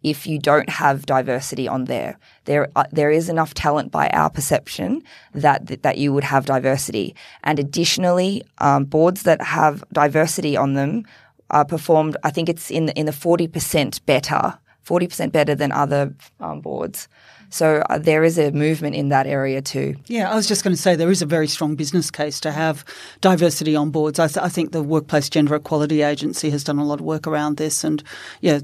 if 0.02 0.26
you 0.26 0.38
don't 0.38 0.68
have 0.68 1.06
diversity 1.06 1.68
on 1.68 1.84
there. 1.84 2.18
There, 2.44 2.68
uh, 2.74 2.84
there 2.90 3.10
is 3.10 3.28
enough 3.28 3.54
talent 3.54 3.92
by 3.92 4.08
our 4.08 4.30
perception 4.30 5.02
that 5.32 5.82
that 5.82 5.98
you 5.98 6.12
would 6.12 6.24
have 6.24 6.44
diversity. 6.46 7.14
And 7.44 7.58
additionally, 7.58 8.42
um, 8.58 8.84
boards 8.84 9.22
that 9.22 9.40
have 9.40 9.84
diversity 9.92 10.56
on 10.56 10.74
them 10.74 11.04
are 11.50 11.64
performed. 11.64 12.16
I 12.24 12.30
think 12.30 12.48
it's 12.48 12.70
in 12.70 12.86
the, 12.86 12.98
in 12.98 13.06
the 13.06 13.12
forty 13.12 13.46
percent 13.46 14.04
better, 14.06 14.58
forty 14.80 15.06
percent 15.06 15.32
better 15.32 15.54
than 15.54 15.70
other 15.70 16.14
um, 16.40 16.60
boards. 16.60 17.08
So 17.52 17.82
uh, 17.90 17.98
there 17.98 18.24
is 18.24 18.38
a 18.38 18.50
movement 18.50 18.96
in 18.96 19.10
that 19.10 19.26
area 19.26 19.60
too. 19.60 19.96
Yeah, 20.06 20.32
I 20.32 20.34
was 20.34 20.48
just 20.48 20.64
going 20.64 20.74
to 20.74 20.80
say 20.80 20.96
there 20.96 21.10
is 21.10 21.20
a 21.20 21.26
very 21.26 21.46
strong 21.46 21.76
business 21.76 22.10
case 22.10 22.40
to 22.40 22.50
have 22.50 22.82
diversity 23.20 23.76
on 23.76 23.90
boards. 23.90 24.18
I, 24.18 24.26
th- 24.26 24.38
I 24.38 24.48
think 24.48 24.72
the 24.72 24.82
Workplace 24.82 25.28
Gender 25.28 25.54
Equality 25.54 26.00
Agency 26.00 26.48
has 26.48 26.64
done 26.64 26.78
a 26.78 26.84
lot 26.84 27.00
of 27.00 27.04
work 27.04 27.26
around 27.26 27.58
this, 27.58 27.84
and 27.84 28.02
yeah, 28.40 28.60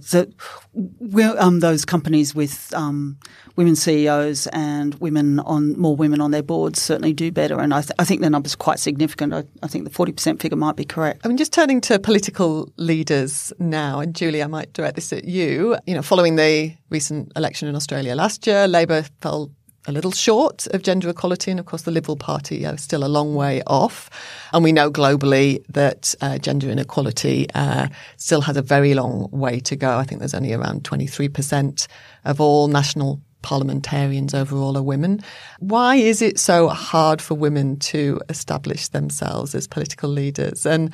um, 1.38 1.60
those 1.60 1.84
companies 1.84 2.34
with 2.34 2.72
um, 2.74 3.18
women 3.58 3.74
CEOs 3.74 4.46
and 4.52 4.94
women 5.00 5.40
on 5.40 5.76
more 5.76 5.96
women 5.96 6.20
on 6.20 6.30
their 6.30 6.44
boards 6.44 6.80
certainly 6.80 7.12
do 7.12 7.32
better, 7.32 7.58
and 7.58 7.74
I, 7.74 7.80
th- 7.80 7.90
I 7.98 8.04
think 8.04 8.20
the 8.20 8.30
number's 8.30 8.54
quite 8.54 8.78
significant. 8.78 9.34
I, 9.34 9.42
I 9.64 9.66
think 9.66 9.82
the 9.82 9.90
forty 9.90 10.12
percent 10.12 10.40
figure 10.40 10.56
might 10.56 10.76
be 10.76 10.84
correct. 10.84 11.22
I 11.24 11.28
mean, 11.28 11.36
just 11.36 11.52
turning 11.52 11.80
to 11.82 11.98
political 11.98 12.72
leaders 12.76 13.52
now, 13.58 13.98
and 13.98 14.14
Julie, 14.14 14.44
I 14.44 14.46
might 14.46 14.72
direct 14.72 14.94
this 14.94 15.12
at 15.12 15.24
you. 15.24 15.76
You 15.88 15.94
know, 15.94 16.02
following 16.02 16.36
the 16.36 16.72
recent 16.88 17.32
election 17.34 17.66
in 17.66 17.74
Australia 17.74 18.14
last 18.14 18.46
year, 18.46 18.68
Labor 18.68 19.02
fell 19.20 19.50
a 19.88 19.92
little 19.92 20.12
short 20.12 20.68
of 20.68 20.82
gender 20.82 21.08
equality, 21.08 21.50
and 21.50 21.58
of 21.58 21.66
course, 21.66 21.82
the 21.82 21.90
Liberal 21.90 22.16
Party 22.16 22.64
are 22.64 22.76
still 22.76 23.04
a 23.04 23.08
long 23.08 23.34
way 23.34 23.60
off. 23.66 24.08
And 24.52 24.62
we 24.62 24.70
know 24.70 24.88
globally 24.88 25.64
that 25.70 26.14
uh, 26.20 26.38
gender 26.38 26.70
inequality 26.70 27.48
uh, 27.56 27.88
still 28.18 28.42
has 28.42 28.56
a 28.56 28.62
very 28.62 28.94
long 28.94 29.28
way 29.32 29.58
to 29.60 29.74
go. 29.74 29.96
I 29.96 30.04
think 30.04 30.20
there's 30.20 30.34
only 30.34 30.52
around 30.52 30.84
23% 30.84 31.88
of 32.24 32.40
all 32.40 32.68
national 32.68 33.20
parliamentarians 33.42 34.34
overall 34.34 34.76
are 34.76 34.82
women. 34.82 35.20
Why 35.60 35.96
is 35.96 36.22
it 36.22 36.38
so 36.38 36.68
hard 36.68 37.22
for 37.22 37.34
women 37.34 37.78
to 37.80 38.20
establish 38.28 38.88
themselves 38.88 39.54
as 39.54 39.66
political 39.66 40.10
leaders? 40.10 40.66
And 40.66 40.92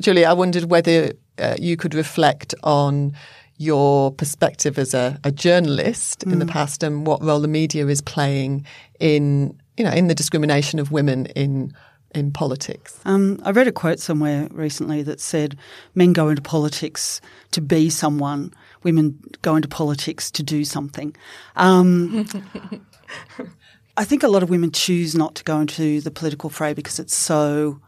Julie, 0.00 0.24
I 0.24 0.32
wondered 0.32 0.64
whether 0.64 1.12
uh, 1.38 1.56
you 1.58 1.76
could 1.76 1.94
reflect 1.94 2.54
on 2.62 3.12
your 3.56 4.10
perspective 4.12 4.78
as 4.78 4.94
a, 4.94 5.18
a 5.22 5.30
journalist 5.30 6.20
mm. 6.20 6.32
in 6.32 6.38
the 6.38 6.46
mm. 6.46 6.50
past 6.50 6.82
and 6.82 7.06
what 7.06 7.22
role 7.22 7.40
the 7.40 7.48
media 7.48 7.86
is 7.88 8.00
playing 8.00 8.64
in 8.98 9.54
you 9.80 9.84
know, 9.84 9.92
in 9.92 10.08
the 10.08 10.14
discrimination 10.14 10.78
of 10.78 10.92
women 10.92 11.24
in 11.24 11.72
in 12.14 12.30
politics. 12.32 13.00
Um, 13.06 13.40
I 13.44 13.50
read 13.50 13.66
a 13.66 13.72
quote 13.72 13.98
somewhere 13.98 14.46
recently 14.50 15.02
that 15.04 15.20
said, 15.20 15.56
"Men 15.94 16.12
go 16.12 16.28
into 16.28 16.42
politics 16.42 17.22
to 17.52 17.62
be 17.62 17.88
someone; 17.88 18.52
women 18.82 19.18
go 19.42 19.56
into 19.56 19.68
politics 19.68 20.30
to 20.32 20.42
do 20.42 20.64
something." 20.64 21.14
Um, 21.56 22.26
I 23.96 24.04
think 24.04 24.22
a 24.22 24.28
lot 24.28 24.42
of 24.42 24.50
women 24.50 24.70
choose 24.70 25.14
not 25.14 25.34
to 25.36 25.44
go 25.44 25.60
into 25.60 26.00
the 26.00 26.10
political 26.10 26.48
fray 26.48 26.72
because 26.74 26.98
it's 26.98 27.14
so 27.14 27.80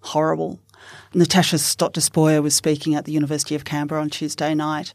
horrible. 0.00 0.58
Natasha 1.14 1.58
Stott 1.58 1.94
Despoja 1.94 2.42
was 2.42 2.54
speaking 2.54 2.94
at 2.94 3.04
the 3.04 3.12
University 3.12 3.54
of 3.54 3.64
Canberra 3.64 4.00
on 4.00 4.10
Tuesday 4.10 4.54
night, 4.54 4.94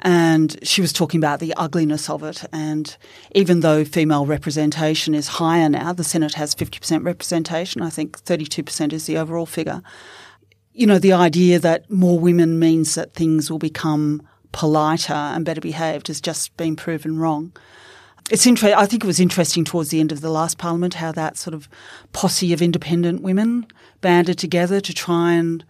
and 0.00 0.58
she 0.62 0.80
was 0.80 0.92
talking 0.92 1.18
about 1.18 1.40
the 1.40 1.54
ugliness 1.54 2.08
of 2.08 2.22
it. 2.22 2.44
And 2.52 2.96
even 3.32 3.60
though 3.60 3.84
female 3.84 4.26
representation 4.26 5.14
is 5.14 5.28
higher 5.28 5.68
now, 5.68 5.92
the 5.92 6.04
Senate 6.04 6.34
has 6.34 6.54
50% 6.54 7.04
representation, 7.04 7.82
I 7.82 7.90
think 7.90 8.18
32% 8.22 8.92
is 8.92 9.06
the 9.06 9.18
overall 9.18 9.46
figure. 9.46 9.82
You 10.72 10.86
know, 10.86 10.98
the 10.98 11.14
idea 11.14 11.58
that 11.58 11.90
more 11.90 12.18
women 12.18 12.58
means 12.58 12.94
that 12.94 13.14
things 13.14 13.50
will 13.50 13.58
become 13.58 14.22
politer 14.56 15.12
and 15.12 15.44
better 15.44 15.60
behaved 15.60 16.08
has 16.08 16.18
just 16.18 16.56
been 16.56 16.74
proven 16.76 17.18
wrong. 17.18 17.52
It's 18.30 18.46
interesting. 18.46 18.76
I 18.76 18.86
think 18.86 19.04
it 19.04 19.06
was 19.06 19.20
interesting 19.20 19.64
towards 19.64 19.90
the 19.90 20.00
end 20.00 20.12
of 20.12 20.22
the 20.22 20.30
last 20.30 20.56
parliament 20.56 20.94
how 20.94 21.12
that 21.12 21.36
sort 21.36 21.52
of 21.52 21.68
posse 22.14 22.54
of 22.54 22.62
independent 22.62 23.20
women 23.20 23.66
banded 24.00 24.38
together 24.38 24.80
to 24.80 24.94
try 24.94 25.34
and 25.34 25.62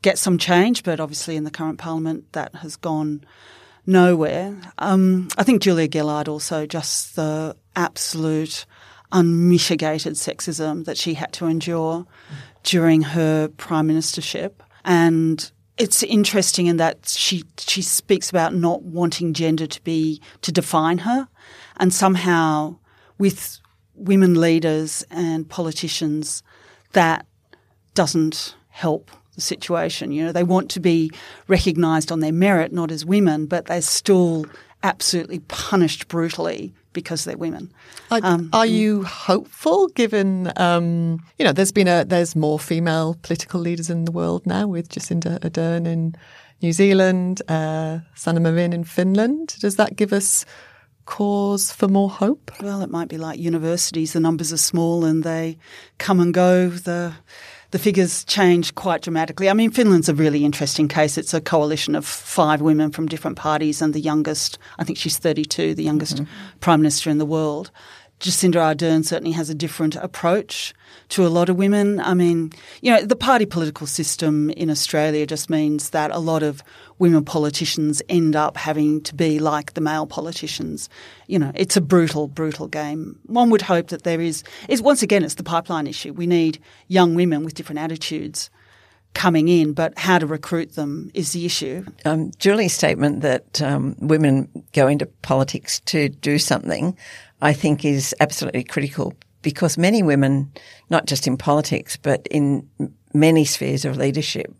get 0.00 0.16
some 0.16 0.38
change. 0.38 0.82
But 0.82 0.98
obviously, 0.98 1.36
in 1.36 1.44
the 1.44 1.50
current 1.50 1.78
parliament, 1.78 2.32
that 2.32 2.54
has 2.56 2.74
gone 2.74 3.22
nowhere. 3.84 4.56
Um, 4.78 5.28
I 5.36 5.42
think 5.42 5.60
Julia 5.60 5.88
Gillard 5.92 6.26
also 6.26 6.64
just 6.64 7.14
the 7.16 7.54
absolute 7.76 8.64
unmitigated 9.12 10.14
sexism 10.14 10.86
that 10.86 10.96
she 10.96 11.14
had 11.14 11.34
to 11.34 11.44
endure 11.44 12.06
during 12.62 13.02
her 13.02 13.48
prime 13.48 13.88
ministership. 13.88 14.52
And 14.86 15.52
it's 15.82 16.04
interesting 16.04 16.68
in 16.68 16.76
that 16.76 17.08
she 17.08 17.42
she 17.58 17.82
speaks 17.82 18.30
about 18.30 18.54
not 18.54 18.82
wanting 18.82 19.34
gender 19.34 19.66
to 19.66 19.82
be 19.82 20.22
to 20.42 20.52
define 20.52 20.98
her 20.98 21.26
and 21.76 21.92
somehow 21.92 22.76
with 23.18 23.58
women 23.96 24.40
leaders 24.40 25.04
and 25.10 25.48
politicians 25.48 26.44
that 26.92 27.26
doesn't 27.94 28.54
help 28.68 29.10
the 29.34 29.40
situation. 29.40 30.12
You 30.12 30.26
know, 30.26 30.32
they 30.32 30.44
want 30.44 30.70
to 30.70 30.80
be 30.80 31.10
recognised 31.48 32.12
on 32.12 32.20
their 32.20 32.32
merit, 32.32 32.72
not 32.72 32.92
as 32.92 33.04
women, 33.04 33.46
but 33.46 33.66
they're 33.66 33.82
still 33.82 34.46
absolutely 34.84 35.40
punished 35.40 36.06
brutally 36.06 36.72
because 36.92 37.24
they're 37.24 37.36
women. 37.36 37.72
Are, 38.10 38.20
um, 38.22 38.50
are 38.52 38.66
you 38.66 39.04
hopeful, 39.04 39.88
given 39.88 40.52
um, 40.56 41.24
you 41.38 41.44
know 41.44 41.52
there's 41.52 41.72
been 41.72 41.88
a 41.88 42.04
there's 42.04 42.36
more 42.36 42.58
female 42.58 43.16
political 43.22 43.60
leaders 43.60 43.90
in 43.90 44.04
the 44.04 44.12
world 44.12 44.46
now 44.46 44.66
with 44.66 44.88
Jacinda 44.88 45.38
Ardern 45.40 45.86
in 45.86 46.14
New 46.60 46.72
Zealand, 46.72 47.42
uh, 47.48 47.98
Sanna 48.14 48.40
Marin 48.40 48.72
in 48.72 48.84
Finland. 48.84 49.56
Does 49.60 49.76
that 49.76 49.96
give 49.96 50.12
us 50.12 50.44
cause 51.04 51.72
for 51.72 51.88
more 51.88 52.10
hope? 52.10 52.52
Well, 52.60 52.82
it 52.82 52.90
might 52.90 53.08
be 53.08 53.18
like 53.18 53.38
universities. 53.38 54.12
The 54.12 54.20
numbers 54.20 54.52
are 54.52 54.58
small 54.58 55.04
and 55.04 55.24
they 55.24 55.58
come 55.98 56.20
and 56.20 56.32
go. 56.32 56.68
The 56.68 57.14
the 57.72 57.78
figures 57.78 58.24
change 58.24 58.74
quite 58.74 59.02
dramatically. 59.02 59.48
I 59.48 59.54
mean, 59.54 59.70
Finland's 59.70 60.08
a 60.08 60.14
really 60.14 60.44
interesting 60.44 60.88
case. 60.88 61.16
It's 61.18 61.34
a 61.34 61.40
coalition 61.40 61.94
of 61.94 62.06
five 62.06 62.60
women 62.60 62.90
from 62.90 63.08
different 63.08 63.36
parties, 63.36 63.82
and 63.82 63.94
the 63.94 64.00
youngest, 64.00 64.58
I 64.78 64.84
think 64.84 64.98
she's 64.98 65.18
32, 65.18 65.74
the 65.74 65.82
youngest 65.82 66.16
mm-hmm. 66.16 66.58
prime 66.60 66.80
minister 66.80 67.10
in 67.10 67.18
the 67.18 67.26
world. 67.26 67.70
Jacinda 68.22 68.54
Ardern 68.54 69.04
certainly 69.04 69.32
has 69.32 69.50
a 69.50 69.54
different 69.54 69.96
approach 69.96 70.72
to 71.08 71.26
a 71.26 71.28
lot 71.28 71.48
of 71.48 71.56
women. 71.56 71.98
I 71.98 72.14
mean, 72.14 72.52
you 72.80 72.92
know, 72.92 73.02
the 73.02 73.16
party 73.16 73.46
political 73.46 73.84
system 73.84 74.48
in 74.50 74.70
Australia 74.70 75.26
just 75.26 75.50
means 75.50 75.90
that 75.90 76.12
a 76.12 76.20
lot 76.20 76.44
of 76.44 76.62
women 77.00 77.24
politicians 77.24 78.00
end 78.08 78.36
up 78.36 78.56
having 78.56 79.00
to 79.02 79.14
be 79.16 79.40
like 79.40 79.74
the 79.74 79.80
male 79.80 80.06
politicians. 80.06 80.88
You 81.26 81.40
know, 81.40 81.50
it's 81.56 81.76
a 81.76 81.80
brutal, 81.80 82.28
brutal 82.28 82.68
game. 82.68 83.18
One 83.26 83.50
would 83.50 83.62
hope 83.62 83.88
that 83.88 84.04
there 84.04 84.20
is, 84.20 84.44
is 84.68 84.80
once 84.80 85.02
again, 85.02 85.24
it's 85.24 85.34
the 85.34 85.42
pipeline 85.42 85.88
issue. 85.88 86.12
We 86.12 86.28
need 86.28 86.60
young 86.86 87.16
women 87.16 87.44
with 87.44 87.54
different 87.54 87.80
attitudes 87.80 88.50
coming 89.14 89.48
in, 89.48 89.72
but 89.72 89.98
how 89.98 90.18
to 90.18 90.26
recruit 90.26 90.74
them 90.74 91.10
is 91.14 91.32
the 91.32 91.44
issue. 91.44 91.84
Um, 92.04 92.30
Julie's 92.38 92.72
statement 92.72 93.20
that 93.22 93.60
um, 93.60 93.94
women 93.98 94.48
go 94.72 94.86
into 94.88 95.06
politics 95.06 95.80
to 95.86 96.08
do 96.08 96.38
something, 96.38 96.96
I 97.42 97.52
think, 97.52 97.84
is 97.84 98.14
absolutely 98.20 98.62
critical 98.64 99.14
because 99.42 99.76
many 99.76 100.02
women, 100.02 100.52
not 100.88 101.06
just 101.06 101.26
in 101.26 101.36
politics, 101.36 101.96
but 101.96 102.26
in 102.30 102.66
many 103.12 103.44
spheres 103.44 103.84
of 103.84 103.96
leadership 103.96 104.54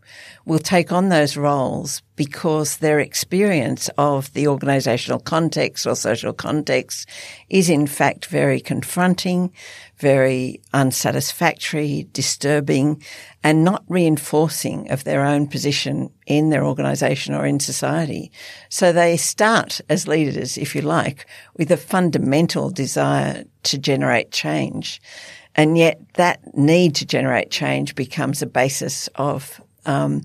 will 0.45 0.59
take 0.59 0.93
on 0.93 1.09
those 1.09 1.37
roles 1.37 2.03
because 2.17 2.79
their 2.79 3.01
experience 3.01 3.89
of 3.97 4.33
the 4.35 4.45
organisational 4.45 5.23
context 5.25 5.87
or 5.87 5.95
social 5.95 6.33
context 6.33 7.09
is 7.49 7.71
in 7.71 7.87
fact 7.87 8.26
very 8.26 8.61
confronting, 8.61 9.52
very 10.02 10.60
unsatisfactory, 10.75 12.08
disturbing, 12.12 13.00
and 13.45 13.62
not 13.62 13.84
reinforcing 13.86 14.91
of 14.91 15.04
their 15.04 15.25
own 15.25 15.47
position 15.47 16.10
in 16.26 16.50
their 16.50 16.65
organisation 16.65 17.34
or 17.34 17.47
in 17.47 17.60
society. 17.60 18.32
So 18.69 18.93
they 18.93 19.17
start 19.17 19.80
as 19.88 20.08
leaders, 20.08 20.58
if 20.58 20.75
you 20.75 20.82
like, 20.82 21.26
with 21.56 21.71
a 21.71 21.76
fundamental 21.76 22.69
desire 22.69 23.45
to 23.62 23.78
generate 23.78 24.32
change. 24.32 25.00
And 25.54 25.78
yet 25.78 26.00
that 26.15 26.41
need 26.52 26.97
to 26.97 27.06
generate 27.06 27.52
change 27.52 27.95
becomes 27.95 28.43
a 28.43 28.47
basis 28.47 29.08
of 29.15 29.60
um, 29.86 30.23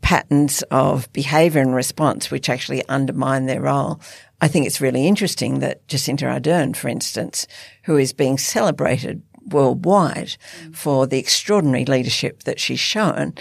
patterns 0.00 0.62
of 0.70 1.12
behaviour 1.12 1.60
and 1.60 1.74
response 1.74 2.30
which 2.30 2.48
actually 2.48 2.86
undermine 2.88 3.46
their 3.46 3.60
role. 3.60 4.00
I 4.40 4.48
think 4.48 4.66
it's 4.66 4.80
really 4.80 5.06
interesting 5.06 5.58
that 5.60 5.86
Jacinda 5.86 6.40
Ardern, 6.40 6.74
for 6.74 6.88
instance, 6.88 7.46
who 7.84 7.96
is 7.96 8.12
being 8.12 8.38
celebrated 8.38 9.22
worldwide 9.46 10.36
for 10.72 11.06
the 11.06 11.18
extraordinary 11.18 11.84
leadership 11.84 12.44
that 12.44 12.60
she's 12.60 12.80
shown, 12.80 13.34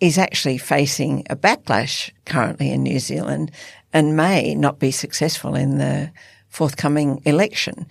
is 0.00 0.18
actually 0.18 0.58
facing 0.58 1.24
a 1.30 1.36
backlash 1.36 2.10
currently 2.26 2.70
in 2.70 2.82
New 2.82 2.98
Zealand 2.98 3.50
and 3.92 4.16
may 4.16 4.54
not 4.54 4.78
be 4.78 4.90
successful 4.90 5.54
in 5.54 5.78
the 5.78 6.12
forthcoming 6.48 7.22
election 7.24 7.86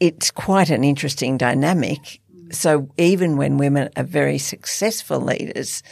it's 0.00 0.30
quite 0.30 0.70
an 0.70 0.84
interesting 0.84 1.38
dynamic. 1.38 2.20
So 2.50 2.88
even 2.98 3.36
when 3.36 3.58
women 3.58 3.88
are 3.96 4.04
very 4.04 4.38
successful 4.38 5.20
leaders, 5.20 5.82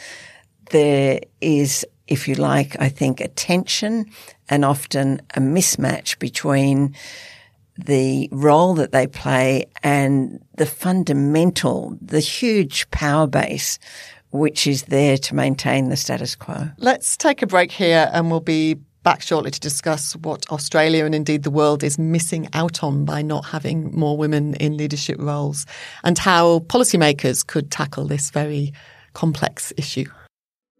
there 0.73 1.19
is, 1.39 1.85
if 2.07 2.27
you 2.27 2.35
like, 2.35 2.75
I 2.81 2.89
think 2.89 3.21
a 3.21 3.27
tension 3.29 4.07
and 4.49 4.65
often 4.65 5.21
a 5.35 5.39
mismatch 5.39 6.19
between 6.19 6.95
the 7.77 8.27
role 8.31 8.73
that 8.73 8.91
they 8.91 9.07
play 9.07 9.65
and 9.81 10.43
the 10.57 10.65
fundamental, 10.65 11.97
the 12.01 12.19
huge 12.19 12.89
power 12.91 13.27
base 13.27 13.79
which 14.31 14.65
is 14.65 14.83
there 14.85 15.15
to 15.15 15.35
maintain 15.35 15.89
the 15.89 15.95
status 15.95 16.35
quo. 16.35 16.67
Let's 16.79 17.15
take 17.17 17.43
a 17.43 17.47
break 17.47 17.71
here 17.71 18.09
and 18.11 18.31
we'll 18.31 18.39
be 18.39 18.79
back 19.03 19.21
shortly 19.21 19.51
to 19.51 19.59
discuss 19.59 20.15
what 20.15 20.51
Australia 20.51 21.05
and 21.05 21.13
indeed 21.13 21.43
the 21.43 21.51
world 21.51 21.83
is 21.83 21.99
missing 21.99 22.49
out 22.53 22.83
on 22.83 23.05
by 23.05 23.21
not 23.21 23.45
having 23.45 23.93
more 23.93 24.17
women 24.17 24.55
in 24.55 24.75
leadership 24.75 25.17
roles 25.19 25.67
and 26.03 26.17
how 26.17 26.59
policymakers 26.61 27.45
could 27.45 27.69
tackle 27.69 28.07
this 28.07 28.31
very 28.31 28.73
complex 29.13 29.71
issue. 29.77 30.05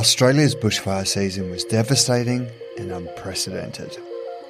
Australia's 0.00 0.54
bushfire 0.54 1.06
season 1.06 1.50
was 1.50 1.62
devastating 1.64 2.50
and 2.78 2.90
unprecedented. 2.90 3.98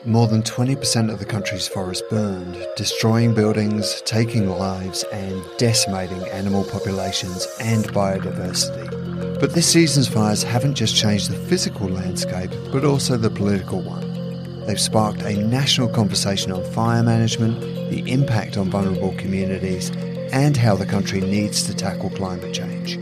More 0.05 0.29
than 0.29 0.45
20% 0.45 1.13
of 1.13 1.19
the 1.19 1.25
country's 1.25 1.67
forest 1.67 2.05
burned, 2.09 2.57
destroying 2.77 3.35
buildings, 3.35 4.01
taking 4.03 4.49
lives, 4.49 5.05
and 5.13 5.43
decimating 5.59 6.23
animal 6.29 6.63
populations 6.63 7.49
and 7.59 7.85
biodiversity. 7.87 9.41
But 9.41 9.55
this 9.55 9.67
season's 9.67 10.07
fires 10.07 10.45
haven't 10.45 10.77
just 10.77 10.95
changed 10.95 11.33
the 11.33 11.49
physical 11.49 11.89
landscape, 11.89 12.53
but 12.71 12.85
also 12.85 13.17
the 13.17 13.29
political 13.29 13.83
one. 13.83 14.67
They've 14.67 14.81
sparked 14.81 15.23
a 15.23 15.37
national 15.37 15.89
conversation 15.89 16.53
on 16.53 16.63
fire 16.71 17.03
management, 17.03 17.61
the 17.91 18.09
impact 18.09 18.57
on 18.57 18.71
vulnerable 18.71 19.17
communities, 19.17 19.91
and 20.33 20.57
how 20.57 20.77
the 20.77 20.87
country 20.87 21.21
needs 21.21 21.65
to 21.65 21.75
tackle 21.75 22.11
climate 22.11 22.55
change. 22.55 23.01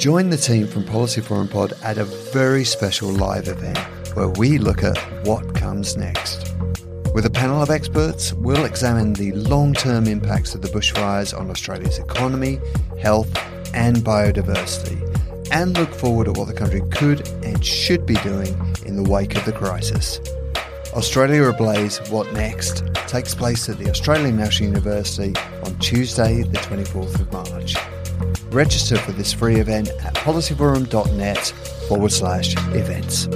Join 0.00 0.30
the 0.30 0.38
team 0.38 0.66
from 0.66 0.84
Policy 0.84 1.20
Forum 1.20 1.46
Pod 1.46 1.74
at 1.82 1.98
a 1.98 2.06
very 2.06 2.64
special 2.64 3.10
live 3.10 3.48
event 3.48 3.76
where 4.14 4.30
we 4.30 4.56
look 4.56 4.82
at 4.82 4.96
what 5.26 5.54
comes 5.54 5.94
next. 5.94 6.54
With 7.12 7.26
a 7.26 7.30
panel 7.30 7.60
of 7.60 7.68
experts, 7.68 8.32
we'll 8.32 8.64
examine 8.64 9.12
the 9.12 9.32
long 9.32 9.74
term 9.74 10.06
impacts 10.06 10.54
of 10.54 10.62
the 10.62 10.68
bushfires 10.68 11.38
on 11.38 11.50
Australia's 11.50 11.98
economy, 11.98 12.60
health, 12.98 13.28
and 13.74 13.98
biodiversity, 13.98 14.98
and 15.52 15.76
look 15.76 15.92
forward 15.92 16.28
at 16.28 16.38
what 16.38 16.48
the 16.48 16.54
country 16.54 16.80
could 16.90 17.28
and 17.44 17.62
should 17.62 18.06
be 18.06 18.14
doing 18.14 18.58
in 18.86 18.96
the 18.96 19.06
wake 19.06 19.36
of 19.36 19.44
the 19.44 19.52
crisis. 19.52 20.18
Australia 20.94 21.42
Ablaze 21.42 21.98
What 22.08 22.32
Next 22.32 22.86
takes 23.06 23.34
place 23.34 23.68
at 23.68 23.76
the 23.76 23.90
Australian 23.90 24.38
National 24.38 24.70
University 24.70 25.38
on 25.62 25.78
Tuesday, 25.78 26.42
the 26.42 26.56
24th 26.56 27.20
of 27.20 27.30
March. 27.34 27.76
Register 28.52 28.96
for 28.96 29.12
this 29.12 29.32
free 29.32 29.56
event 29.56 29.90
at 30.02 30.14
policyforum.net 30.14 31.38
forward 31.88 32.10
slash 32.10 32.54
events. 32.74 33.28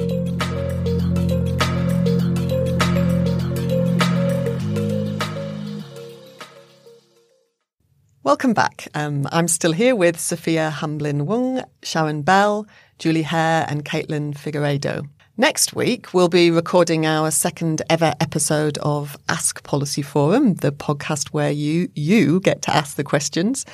Welcome 8.25 8.55
back. 8.55 8.89
Um, 8.95 9.29
I'm 9.31 9.47
still 9.47 9.73
here 9.73 9.95
with 9.95 10.19
Sophia 10.19 10.71
Hamblin 10.71 11.27
Wang, 11.27 11.63
Sharon 11.85 12.23
Bell, 12.23 12.67
Julie 12.99 13.23
Hare, 13.23 13.67
and 13.69 13.85
Caitlin 13.85 14.35
Figueiredo. 14.35 15.09
Next 15.37 15.75
week, 15.75 16.15
we'll 16.15 16.29
be 16.29 16.51
recording 16.51 17.07
our 17.07 17.31
second 17.31 17.83
ever 17.91 18.15
episode 18.21 18.79
of 18.79 19.17
Ask 19.29 19.63
Policy 19.63 20.03
Forum, 20.03 20.55
the 20.55 20.73
podcast 20.73 21.29
where 21.29 21.51
you 21.51 21.89
you 21.95 22.41
get 22.41 22.63
to 22.63 22.75
ask 22.75 22.97
the 22.97 23.05
questions. 23.05 23.65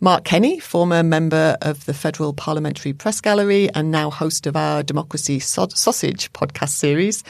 Mark 0.00 0.22
Kenny, 0.22 0.60
former 0.60 1.02
member 1.02 1.56
of 1.60 1.84
the 1.86 1.92
Federal 1.92 2.32
Parliamentary 2.32 2.92
Press 2.92 3.20
Gallery 3.20 3.68
and 3.74 3.90
now 3.90 4.10
host 4.10 4.46
of 4.46 4.54
our 4.54 4.84
Democracy 4.84 5.40
Sausage 5.40 6.32
podcast 6.32 6.68
series, 6.68 7.24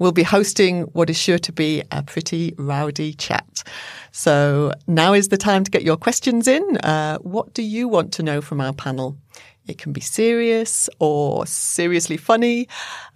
will 0.00 0.10
be 0.10 0.24
hosting 0.24 0.82
what 0.94 1.08
is 1.10 1.16
sure 1.16 1.38
to 1.38 1.52
be 1.52 1.84
a 1.92 2.02
pretty 2.02 2.54
rowdy 2.58 3.14
chat. 3.14 3.62
So 4.10 4.72
now 4.88 5.12
is 5.12 5.28
the 5.28 5.36
time 5.36 5.62
to 5.62 5.70
get 5.70 5.84
your 5.84 5.96
questions 5.96 6.48
in. 6.48 6.78
Uh, 6.78 7.18
what 7.18 7.54
do 7.54 7.62
you 7.62 7.86
want 7.86 8.12
to 8.14 8.24
know 8.24 8.40
from 8.40 8.60
our 8.60 8.72
panel? 8.72 9.16
It 9.68 9.78
can 9.78 9.92
be 9.92 10.00
serious 10.00 10.90
or 10.98 11.46
seriously 11.46 12.16
funny. 12.16 12.66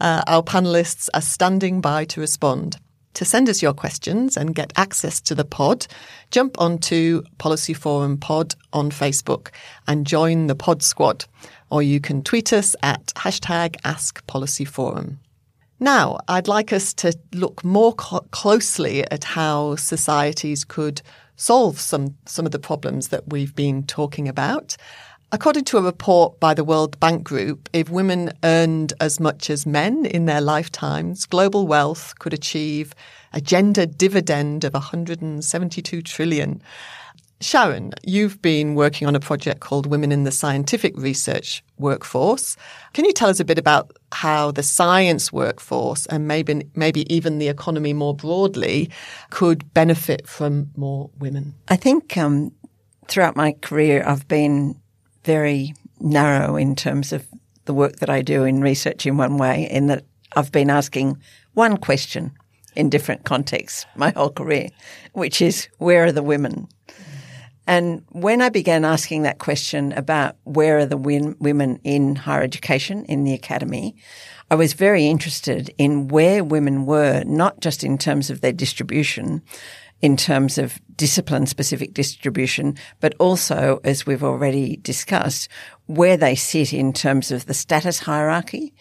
Uh, 0.01 0.23
our 0.29 0.45
panelists 0.45 1.09
are 1.13 1.23
standing 1.23 1.81
by 1.81 2.05
to 2.05 2.21
respond. 2.21 2.79
To 3.15 3.25
send 3.25 3.49
us 3.49 3.61
your 3.61 3.75
questions 3.75 4.37
and 4.37 4.55
get 4.55 4.73
access 4.77 5.21
to 5.23 5.35
the 5.35 5.45
pod, 5.45 5.87
jump 6.31 6.59
onto 6.59 7.23
Policy 7.39 7.75
Forum 7.75 8.17
Pod 8.17 8.55
on 8.73 8.91
Facebook 8.91 9.49
and 9.87 10.07
join 10.07 10.47
the 10.47 10.55
pod 10.55 10.83
squad. 10.83 11.27
Or 11.71 11.83
you 11.83 12.01
can 12.01 12.23
tweet 12.23 12.53
us 12.53 12.75
at 12.83 13.07
hashtag 13.09 13.77
AskPolicyForum. 13.83 15.19
Now, 15.79 16.19
I'd 16.29 16.49
like 16.49 16.73
us 16.73 16.95
to 16.95 17.13
look 17.33 17.65
more 17.65 17.95
cl- 18.01 18.27
closely 18.31 19.05
at 19.11 19.25
how 19.25 19.77
societies 19.77 20.65
could 20.65 21.03
solve 21.37 21.81
some, 21.81 22.17
some 22.25 22.47
of 22.47 22.53
the 22.53 22.59
problems 22.59 23.09
that 23.09 23.25
we've 23.29 23.55
been 23.55 23.83
talking 23.83 24.29
about 24.29 24.77
According 25.35 25.65
to 25.65 25.79
a 25.79 25.83
report 25.83 26.39
by 26.41 26.53
the 26.53 26.63
World 26.63 27.01
Bank 27.01 27.25
Group, 27.25 27.71
if 27.73 27.89
women 27.89 28.33
earned 28.45 28.93
as 29.01 29.19
much 29.19 29.49
as 29.49 29.65
men 29.65 30.05
in 30.05 30.27
their 30.27 30.43
lifetimes, 30.43 31.25
global 31.25 31.67
wealth 31.67 32.13
could 32.19 32.35
achieve 32.35 32.95
a 33.33 33.41
gender 33.41 33.87
dividend 33.87 34.63
of 34.63 34.75
172 34.75 36.03
trillion. 36.03 36.63
Sharon, 37.41 37.95
you've 38.03 38.43
been 38.43 38.75
working 38.75 39.09
on 39.09 39.17
a 39.17 39.21
project 39.21 39.61
called 39.61 39.87
Women 39.87 40.13
in 40.13 40.25
the 40.25 40.31
Scientific 40.31 40.95
Research 40.99 41.65
Workforce. 41.79 42.59
Can 42.93 43.07
you 43.07 43.15
tell 43.15 43.31
us 43.31 43.41
a 43.41 43.45
bit 43.47 43.59
about 43.59 43.97
how 44.13 44.51
the 44.51 44.63
science 44.63 45.33
workforce 45.33 46.05
and 46.07 46.29
maybe 46.29 46.71
maybe 46.75 47.11
even 47.13 47.39
the 47.39 47.49
economy 47.49 47.95
more 47.95 48.15
broadly 48.15 48.91
could 49.31 49.73
benefit 49.73 50.29
from 50.29 50.73
more 50.77 51.09
women? 51.19 51.55
I 51.69 51.77
think 51.77 52.19
um, 52.19 52.53
throughout 53.09 53.35
my 53.35 53.53
career, 53.63 54.05
I've 54.07 54.29
been 54.29 54.82
very 55.25 55.75
narrow 56.01 56.57
in 56.57 56.75
terms 56.75 57.13
of 57.13 57.27
the 57.65 57.75
work 57.75 57.97
that 57.97 58.11
I 58.11 58.23
do 58.23 58.45
in 58.45 58.61
research 58.61 59.07
in 59.07 59.17
one 59.17 59.39
way, 59.39 59.69
in 59.71 59.87
that 59.87 60.05
I've 60.35 60.53
been 60.53 60.71
asking 60.71 61.19
one 61.55 61.77
question 61.77 62.33
in 62.75 62.89
different 62.89 63.25
contexts 63.25 63.87
my 63.97 64.11
whole 64.11 64.31
career, 64.31 64.69
which 65.13 65.43
is 65.43 65.69
where 65.79 66.05
are 66.05 66.13
the 66.13 66.23
women? 66.23 66.69
And 67.67 68.05
when 68.11 68.43
I 68.43 68.49
began 68.49 68.85
asking 68.85 69.23
that 69.23 69.39
question 69.39 69.93
about 69.93 70.37
where 70.45 70.79
are 70.79 70.87
the 70.87 70.97
win- 70.97 71.37
women 71.39 71.79
in 71.85 72.17
higher 72.17 72.43
education, 72.43 73.05
in 73.05 73.23
the 73.25 73.35
academy, 73.35 73.95
I 74.51 74.57
was 74.57 74.73
very 74.73 75.07
interested 75.07 75.73
in 75.79 76.09
where 76.09 76.43
women 76.43 76.87
were, 76.87 77.23
not 77.25 77.61
just 77.61 77.85
in 77.85 77.99
terms 77.99 78.31
of 78.31 78.41
their 78.41 78.53
distribution, 78.53 79.43
in 80.03 80.17
terms 80.17 80.59
of 80.59 80.81
discipline 80.97 81.47
specific 81.47 81.95
distribution, 81.95 82.77
but 83.01 83.15
also, 83.19 83.81
as 83.85 84.05
we've 84.05 84.25
already 84.25 84.77
discussed, 84.79 85.49
where 85.87 86.17
they 86.17 86.35
sit 86.35 86.73
in 86.73 86.93
terms 86.93 87.31
of 87.31 87.47
the 87.47 87.55
status 87.55 88.01
hierarchy 88.01 88.75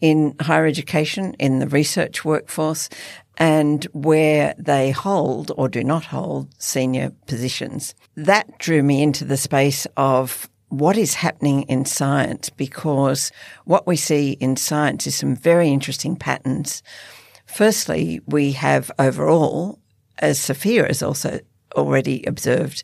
in 0.00 0.36
higher 0.40 0.66
education, 0.66 1.34
in 1.38 1.58
the 1.58 1.66
research 1.68 2.24
workforce, 2.24 2.90
and 3.38 3.84
where 3.92 4.54
they 4.58 4.90
hold 4.90 5.50
or 5.56 5.68
do 5.68 5.82
not 5.82 6.04
hold 6.04 6.48
senior 6.60 7.10
positions. 7.26 7.94
That 8.14 8.58
drew 8.58 8.82
me 8.82 9.02
into 9.02 9.24
the 9.24 9.36
space 9.36 9.86
of 9.96 10.48
what 10.68 10.96
is 10.96 11.14
happening 11.14 11.62
in 11.62 11.84
science 11.84 12.50
because 12.50 13.30
what 13.64 13.86
we 13.86 13.96
see 13.96 14.32
in 14.32 14.56
science 14.56 15.06
is 15.06 15.14
some 15.14 15.36
very 15.36 15.68
interesting 15.68 16.16
patterns. 16.16 16.82
Firstly, 17.46 18.20
we 18.26 18.52
have 18.52 18.90
overall 18.98 19.78
as 20.18 20.38
Sophia 20.38 20.86
has 20.86 21.02
also 21.02 21.40
already 21.74 22.24
observed, 22.24 22.82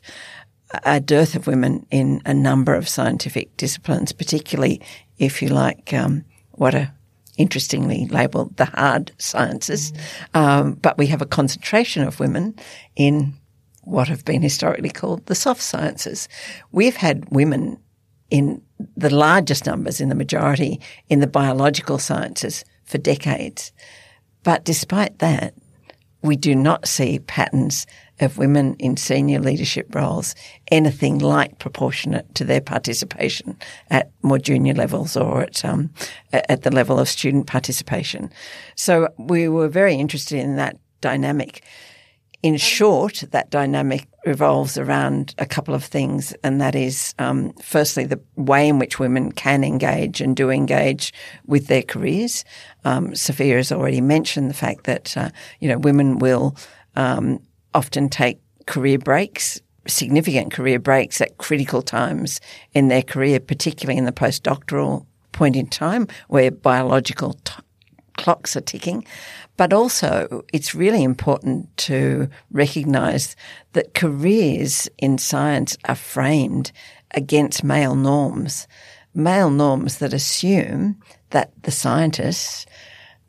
a 0.83 0.99
dearth 0.99 1.35
of 1.35 1.47
women 1.47 1.85
in 1.91 2.21
a 2.25 2.33
number 2.33 2.73
of 2.73 2.89
scientific 2.89 3.55
disciplines, 3.57 4.11
particularly 4.11 4.81
if 5.17 5.41
you 5.41 5.49
like 5.49 5.93
um, 5.93 6.25
what 6.51 6.73
are 6.73 6.91
interestingly 7.37 8.07
labelled 8.07 8.55
the 8.57 8.65
hard 8.65 9.11
sciences. 9.17 9.91
Mm. 10.33 10.39
Um, 10.39 10.73
but 10.73 10.97
we 10.97 11.07
have 11.07 11.21
a 11.21 11.27
concentration 11.27 12.03
of 12.03 12.19
women 12.19 12.55
in 12.95 13.33
what 13.81 14.07
have 14.07 14.23
been 14.25 14.41
historically 14.41 14.89
called 14.89 15.25
the 15.25 15.35
soft 15.35 15.61
sciences. 15.61 16.29
We've 16.71 16.95
had 16.95 17.29
women 17.29 17.77
in 18.29 18.61
the 18.95 19.13
largest 19.13 19.65
numbers, 19.65 20.01
in 20.01 20.09
the 20.09 20.15
majority, 20.15 20.79
in 21.09 21.19
the 21.19 21.27
biological 21.27 21.97
sciences 21.97 22.63
for 22.83 22.97
decades. 22.97 23.71
But 24.43 24.63
despite 24.63 25.19
that, 25.19 25.53
we 26.23 26.35
do 26.35 26.55
not 26.55 26.87
see 26.87 27.19
patterns 27.19 27.85
of 28.19 28.37
women 28.37 28.75
in 28.75 28.95
senior 28.95 29.39
leadership 29.39 29.93
roles 29.93 30.33
anything 30.71 31.19
like 31.19 31.59
proportionate 31.59 32.33
to 32.35 32.45
their 32.45 32.61
participation 32.61 33.57
at 33.89 34.11
more 34.21 34.39
junior 34.39 34.73
levels 34.73 35.17
or 35.17 35.41
at 35.41 35.63
um, 35.65 35.89
at 36.31 36.63
the 36.63 36.71
level 36.71 36.99
of 36.99 37.07
student 37.07 37.45
participation. 37.47 38.31
So 38.75 39.09
we 39.17 39.47
were 39.47 39.67
very 39.67 39.95
interested 39.95 40.39
in 40.39 40.55
that 40.55 40.77
dynamic. 41.01 41.63
In 42.43 42.57
short, 42.57 43.23
that 43.31 43.49
dynamic 43.51 44.05
revolves 44.25 44.77
around 44.77 45.33
a 45.37 45.45
couple 45.45 45.73
of 45.73 45.81
things, 45.81 46.33
and 46.43 46.59
that 46.59 46.75
is, 46.75 47.15
um, 47.17 47.53
firstly, 47.53 48.03
the 48.03 48.19
way 48.35 48.67
in 48.67 48.79
which 48.79 48.99
women 48.99 49.31
can 49.31 49.63
engage 49.63 50.19
and 50.19 50.35
do 50.35 50.49
engage 50.49 51.13
with 51.45 51.67
their 51.67 51.83
careers. 51.83 52.43
Um, 52.83 53.15
Sophia 53.15 53.55
has 53.55 53.71
already 53.71 54.01
mentioned 54.01 54.49
the 54.49 54.53
fact 54.53 54.83
that 54.83 55.15
uh, 55.15 55.29
you 55.61 55.69
know 55.69 55.77
women 55.77 56.19
will 56.19 56.57
um, 56.97 57.39
often 57.73 58.09
take 58.09 58.41
career 58.65 58.99
breaks, 58.99 59.61
significant 59.87 60.51
career 60.51 60.79
breaks 60.79 61.21
at 61.21 61.37
critical 61.37 61.81
times 61.81 62.41
in 62.73 62.89
their 62.89 63.03
career, 63.03 63.39
particularly 63.39 63.97
in 63.97 64.03
the 64.03 64.11
postdoctoral 64.11 65.05
point 65.31 65.55
in 65.55 65.67
time 65.67 66.07
where 66.27 66.51
biological 66.51 67.33
t- 67.45 67.62
clocks 68.17 68.55
are 68.55 68.61
ticking. 68.61 69.05
But 69.57 69.73
also, 69.73 70.43
it's 70.51 70.73
really 70.73 71.03
important 71.03 71.75
to 71.77 72.29
recognize 72.51 73.35
that 73.73 73.93
careers 73.93 74.89
in 74.97 75.17
science 75.17 75.77
are 75.85 75.95
framed 75.95 76.71
against 77.11 77.63
male 77.63 77.95
norms, 77.95 78.67
male 79.13 79.49
norms 79.49 79.99
that 79.99 80.13
assume 80.13 80.99
that 81.29 81.51
the 81.63 81.71
scientist, 81.71 82.67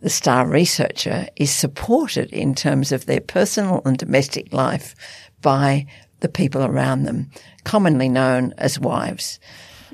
the 0.00 0.10
star 0.10 0.46
researcher 0.46 1.26
is 1.36 1.50
supported 1.50 2.30
in 2.30 2.54
terms 2.54 2.92
of 2.92 3.06
their 3.06 3.20
personal 3.20 3.82
and 3.84 3.98
domestic 3.98 4.52
life 4.52 4.94
by 5.42 5.86
the 6.20 6.28
people 6.28 6.64
around 6.64 7.04
them, 7.04 7.30
commonly 7.64 8.08
known 8.08 8.54
as 8.56 8.78
wives. 8.78 9.38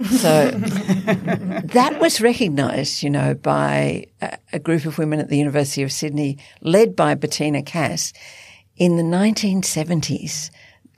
So 0.03 0.51
that 0.51 1.99
was 2.01 2.21
recognised, 2.21 3.03
you 3.03 3.11
know, 3.11 3.35
by 3.35 4.07
a, 4.23 4.39
a, 4.55 4.59
group 4.59 4.87
of 4.87 4.97
women 4.97 5.21
at 5.21 5.29
the 5.29 5.37
University 5.37 5.83
of 5.83 5.93
Sydney, 5.93 6.39
led 6.63 6.97
by 6.97 7.15
Bettina 7.15 7.63
Cass, 7.63 8.15
in 8.77 8.97
the 8.97 9.03
1970s. 9.03 10.51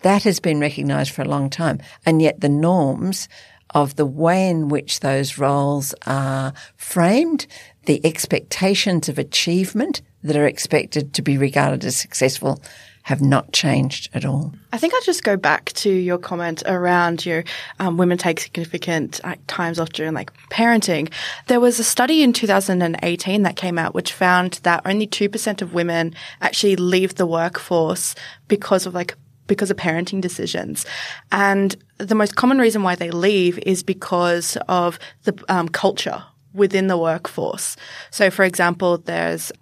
That 0.02 0.22
has 0.22 0.38
been 0.38 0.60
recognised 0.60 1.10
for 1.10 1.22
a 1.22 1.28
long 1.28 1.50
time, 1.50 1.80
and 2.06 2.22
yet 2.22 2.40
the 2.40 2.48
norms 2.48 3.28
of 3.70 3.96
the 3.96 4.06
way 4.06 4.48
in 4.48 4.68
which 4.68 5.00
those 5.00 5.38
roles 5.38 5.94
are 6.06 6.52
framed, 6.76 7.46
the 7.86 8.04
expectations 8.06 9.08
of 9.08 9.18
achievement 9.18 10.02
that 10.22 10.36
are 10.36 10.46
expected 10.46 11.14
to 11.14 11.22
be 11.22 11.36
regarded 11.36 11.84
as 11.84 11.96
successful 11.96 12.62
have 13.02 13.20
not 13.20 13.52
changed 13.52 14.08
at 14.14 14.24
all. 14.24 14.52
I 14.72 14.78
think 14.78 14.94
I'd 14.94 15.02
just 15.04 15.24
go 15.24 15.36
back 15.36 15.72
to 15.74 15.90
your 15.90 16.18
comment 16.18 16.62
around 16.66 17.26
your 17.26 17.44
um, 17.80 17.96
women 17.96 18.16
take 18.16 18.40
significant 18.40 19.20
times 19.48 19.78
off 19.78 19.90
during 19.90 20.14
like 20.14 20.32
parenting. 20.50 21.12
There 21.48 21.60
was 21.60 21.78
a 21.78 21.84
study 21.84 22.22
in 22.22 22.32
2018 22.32 23.42
that 23.42 23.56
came 23.56 23.78
out 23.78 23.94
which 23.94 24.12
found 24.12 24.60
that 24.62 24.82
only 24.84 25.06
2% 25.06 25.62
of 25.62 25.74
women 25.74 26.14
actually 26.40 26.76
leave 26.76 27.16
the 27.16 27.26
workforce 27.26 28.14
because 28.48 28.86
of 28.86 28.94
like 28.94 29.16
because 29.48 29.70
of 29.70 29.76
parenting 29.76 30.20
decisions. 30.20 30.86
And 31.30 31.76
the 31.98 32.14
most 32.14 32.36
common 32.36 32.58
reason 32.58 32.84
why 32.84 32.94
they 32.94 33.10
leave 33.10 33.58
is 33.58 33.82
because 33.82 34.56
of 34.68 34.98
the 35.24 35.36
um, 35.48 35.68
culture 35.68 36.24
within 36.54 36.86
the 36.86 36.96
workforce. 36.96 37.76
So, 38.10 38.30
for 38.30 38.44
example, 38.44 38.98
there's 38.98 39.52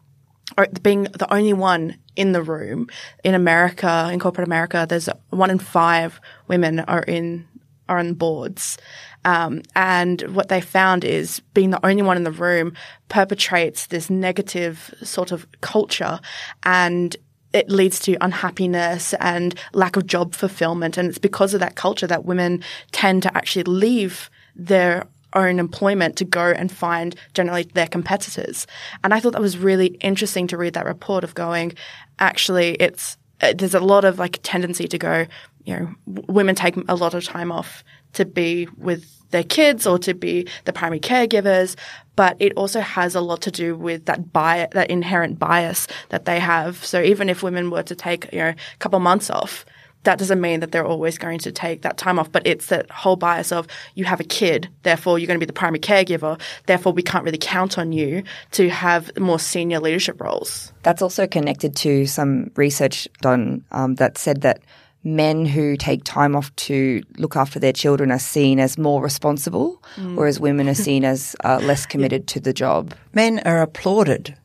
being 0.82 1.04
the 1.04 1.32
only 1.32 1.52
one 1.52 1.96
in 2.20 2.32
the 2.32 2.42
room 2.42 2.86
in 3.24 3.34
America, 3.34 4.10
in 4.12 4.20
corporate 4.20 4.46
America, 4.46 4.84
there's 4.86 5.08
one 5.30 5.48
in 5.48 5.58
five 5.58 6.20
women 6.48 6.80
are 6.80 7.02
in 7.02 7.48
are 7.88 7.98
on 7.98 8.12
boards. 8.12 8.76
Um, 9.24 9.62
and 9.74 10.20
what 10.34 10.48
they 10.48 10.60
found 10.60 11.02
is 11.02 11.40
being 11.54 11.70
the 11.70 11.84
only 11.84 12.02
one 12.02 12.18
in 12.18 12.24
the 12.24 12.30
room 12.30 12.74
perpetrates 13.08 13.86
this 13.86 14.10
negative 14.10 14.94
sort 15.02 15.32
of 15.32 15.46
culture 15.60 16.20
and 16.62 17.16
it 17.52 17.68
leads 17.68 17.98
to 18.00 18.16
unhappiness 18.20 19.14
and 19.14 19.58
lack 19.72 19.96
of 19.96 20.06
job 20.06 20.34
fulfillment. 20.34 20.98
And 20.98 21.08
it's 21.08 21.18
because 21.18 21.52
of 21.52 21.60
that 21.60 21.74
culture 21.74 22.06
that 22.06 22.24
women 22.26 22.62
tend 22.92 23.22
to 23.24 23.36
actually 23.36 23.64
leave 23.64 24.30
their 24.54 25.06
own 25.34 25.58
employment 25.58 26.16
to 26.16 26.24
go 26.24 26.50
and 26.50 26.70
find 26.70 27.14
generally 27.34 27.64
their 27.74 27.86
competitors. 27.86 28.66
And 29.04 29.14
I 29.14 29.20
thought 29.20 29.32
that 29.32 29.40
was 29.40 29.58
really 29.58 29.88
interesting 30.00 30.46
to 30.48 30.56
read 30.56 30.74
that 30.74 30.86
report 30.86 31.24
of 31.24 31.34
going, 31.34 31.74
actually, 32.18 32.74
it's, 32.74 33.16
uh, 33.40 33.52
there's 33.56 33.74
a 33.74 33.80
lot 33.80 34.04
of 34.04 34.18
like 34.18 34.40
tendency 34.42 34.88
to 34.88 34.98
go, 34.98 35.26
you 35.64 35.76
know, 35.76 35.94
women 36.06 36.54
take 36.54 36.76
a 36.88 36.94
lot 36.94 37.14
of 37.14 37.24
time 37.24 37.52
off 37.52 37.84
to 38.14 38.24
be 38.24 38.66
with 38.76 39.04
their 39.30 39.44
kids 39.44 39.86
or 39.86 39.98
to 39.98 40.14
be 40.14 40.48
the 40.64 40.72
primary 40.72 41.00
caregivers, 41.00 41.76
but 42.16 42.36
it 42.40 42.52
also 42.56 42.80
has 42.80 43.14
a 43.14 43.20
lot 43.20 43.40
to 43.42 43.50
do 43.50 43.76
with 43.76 44.06
that 44.06 44.32
bias, 44.32 44.68
that 44.72 44.90
inherent 44.90 45.38
bias 45.38 45.86
that 46.08 46.24
they 46.24 46.40
have. 46.40 46.84
So 46.84 47.00
even 47.00 47.28
if 47.28 47.42
women 47.42 47.70
were 47.70 47.84
to 47.84 47.94
take, 47.94 48.32
you 48.32 48.40
know, 48.40 48.48
a 48.48 48.76
couple 48.78 48.98
months 48.98 49.30
off, 49.30 49.64
that 50.04 50.18
doesn't 50.18 50.40
mean 50.40 50.60
that 50.60 50.72
they're 50.72 50.86
always 50.86 51.18
going 51.18 51.38
to 51.40 51.52
take 51.52 51.82
that 51.82 51.96
time 51.96 52.18
off, 52.18 52.30
but 52.32 52.46
it's 52.46 52.66
that 52.66 52.90
whole 52.90 53.16
bias 53.16 53.52
of 53.52 53.66
you 53.94 54.04
have 54.04 54.20
a 54.20 54.24
kid, 54.24 54.68
therefore 54.82 55.18
you're 55.18 55.26
going 55.26 55.38
to 55.38 55.44
be 55.44 55.46
the 55.46 55.52
primary 55.52 55.80
caregiver, 55.80 56.40
therefore 56.66 56.92
we 56.92 57.02
can't 57.02 57.24
really 57.24 57.38
count 57.38 57.78
on 57.78 57.92
you 57.92 58.22
to 58.52 58.68
have 58.70 59.16
more 59.18 59.38
senior 59.38 59.80
leadership 59.80 60.20
roles. 60.20 60.72
That's 60.82 61.02
also 61.02 61.26
connected 61.26 61.76
to 61.76 62.06
some 62.06 62.50
research 62.56 63.08
done 63.20 63.64
um, 63.72 63.96
that 63.96 64.16
said 64.16 64.40
that 64.42 64.60
men 65.02 65.46
who 65.46 65.76
take 65.76 66.04
time 66.04 66.36
off 66.36 66.54
to 66.56 67.02
look 67.16 67.36
after 67.36 67.58
their 67.58 67.72
children 67.72 68.10
are 68.10 68.18
seen 68.18 68.60
as 68.60 68.76
more 68.76 69.02
responsible, 69.02 69.82
mm. 69.96 70.14
whereas 70.14 70.38
women 70.38 70.68
are 70.68 70.74
seen 70.74 71.04
as 71.04 71.34
uh, 71.44 71.58
less 71.62 71.86
committed 71.92 72.26
to 72.28 72.40
the 72.40 72.52
job. 72.52 72.94
Men 73.14 73.40
are 73.40 73.62
applauded 73.62 74.36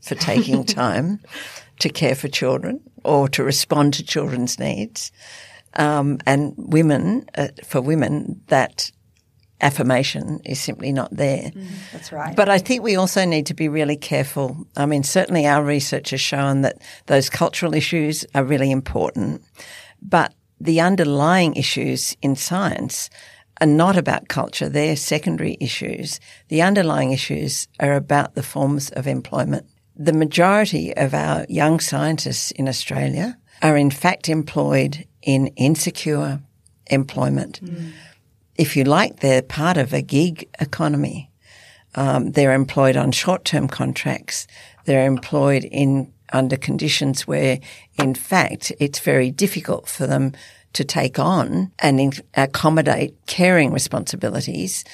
for 0.00 0.14
taking 0.14 0.64
time 0.64 1.20
to 1.84 1.90
care 1.90 2.14
for 2.14 2.28
children 2.28 2.80
or 3.04 3.28
to 3.28 3.44
respond 3.44 3.92
to 3.94 4.02
children's 4.02 4.58
needs. 4.58 5.12
Um, 5.74 6.18
and 6.26 6.54
women, 6.56 7.26
uh, 7.36 7.48
for 7.62 7.80
women, 7.82 8.40
that 8.46 8.90
affirmation 9.60 10.40
is 10.46 10.58
simply 10.58 10.92
not 10.92 11.14
there. 11.14 11.50
Mm, 11.50 11.66
that's 11.92 12.10
right. 12.10 12.34
But 12.34 12.48
I 12.48 12.58
think 12.58 12.82
we 12.82 12.96
also 12.96 13.26
need 13.26 13.46
to 13.46 13.54
be 13.54 13.68
really 13.68 13.96
careful. 13.96 14.66
I 14.76 14.86
mean, 14.86 15.02
certainly 15.02 15.46
our 15.46 15.62
research 15.62 16.10
has 16.10 16.22
shown 16.22 16.62
that 16.62 16.80
those 17.06 17.28
cultural 17.28 17.74
issues 17.74 18.24
are 18.34 18.44
really 18.44 18.70
important, 18.70 19.42
but 20.00 20.32
the 20.58 20.80
underlying 20.80 21.54
issues 21.54 22.16
in 22.22 22.34
science 22.34 23.10
are 23.60 23.66
not 23.66 23.98
about 23.98 24.28
culture. 24.28 24.70
They're 24.70 24.96
secondary 24.96 25.58
issues. 25.60 26.18
The 26.48 26.62
underlying 26.62 27.12
issues 27.12 27.68
are 27.78 27.94
about 27.94 28.34
the 28.34 28.42
forms 28.42 28.90
of 28.90 29.06
employment 29.06 29.66
the 29.96 30.12
majority 30.12 30.96
of 30.96 31.14
our 31.14 31.46
young 31.48 31.80
scientists 31.80 32.50
in 32.52 32.68
Australia 32.68 33.38
are 33.62 33.76
in 33.76 33.90
fact 33.90 34.28
employed 34.28 35.06
in 35.22 35.48
insecure 35.56 36.40
employment. 36.86 37.60
Mm. 37.62 37.92
If 38.56 38.76
you 38.76 38.84
like, 38.84 39.20
they're 39.20 39.42
part 39.42 39.76
of 39.76 39.92
a 39.92 40.02
gig 40.02 40.48
economy. 40.60 41.30
Um, 41.94 42.32
they're 42.32 42.54
employed 42.54 42.96
on 42.96 43.12
short-term 43.12 43.68
contracts. 43.68 44.46
They're 44.84 45.06
employed 45.06 45.64
in 45.64 46.12
under 46.32 46.56
conditions 46.56 47.26
where, 47.26 47.60
in 47.94 48.14
fact, 48.14 48.72
it's 48.80 48.98
very 48.98 49.30
difficult 49.30 49.88
for 49.88 50.06
them 50.06 50.32
to 50.72 50.84
take 50.84 51.18
on 51.18 51.70
and 51.78 52.00
in- 52.00 52.12
accommodate 52.34 53.14
caring 53.26 53.72
responsibilities 53.72 54.84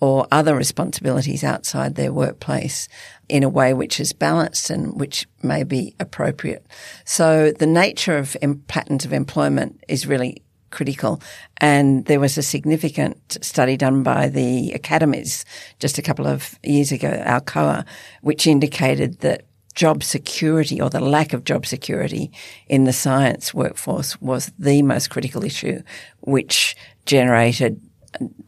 or 0.00 0.26
other 0.32 0.56
responsibilities 0.56 1.44
outside 1.44 1.94
their 1.94 2.12
workplace 2.12 2.88
in 3.28 3.42
a 3.42 3.48
way 3.48 3.74
which 3.74 4.00
is 4.00 4.12
balanced 4.12 4.70
and 4.70 4.98
which 4.98 5.26
may 5.42 5.62
be 5.62 5.94
appropriate. 6.00 6.66
So 7.04 7.52
the 7.52 7.66
nature 7.66 8.16
of 8.16 8.36
patterns 8.66 9.04
of 9.04 9.12
employment 9.12 9.84
is 9.88 10.06
really 10.06 10.42
critical. 10.70 11.20
And 11.58 12.04
there 12.06 12.20
was 12.20 12.38
a 12.38 12.42
significant 12.42 13.38
study 13.42 13.76
done 13.76 14.02
by 14.02 14.28
the 14.28 14.72
academies 14.72 15.44
just 15.78 15.98
a 15.98 16.02
couple 16.02 16.26
of 16.26 16.58
years 16.62 16.92
ago, 16.92 17.22
ACOLA, 17.26 17.84
which 18.22 18.46
indicated 18.46 19.20
that 19.20 19.44
job 19.74 20.02
security 20.02 20.80
or 20.80 20.90
the 20.90 21.00
lack 21.00 21.32
of 21.32 21.44
job 21.44 21.66
security 21.66 22.30
in 22.68 22.84
the 22.84 22.92
science 22.92 23.54
workforce 23.54 24.20
was 24.20 24.50
the 24.58 24.82
most 24.82 25.10
critical 25.10 25.44
issue, 25.44 25.80
which 26.20 26.76
generated 27.06 27.80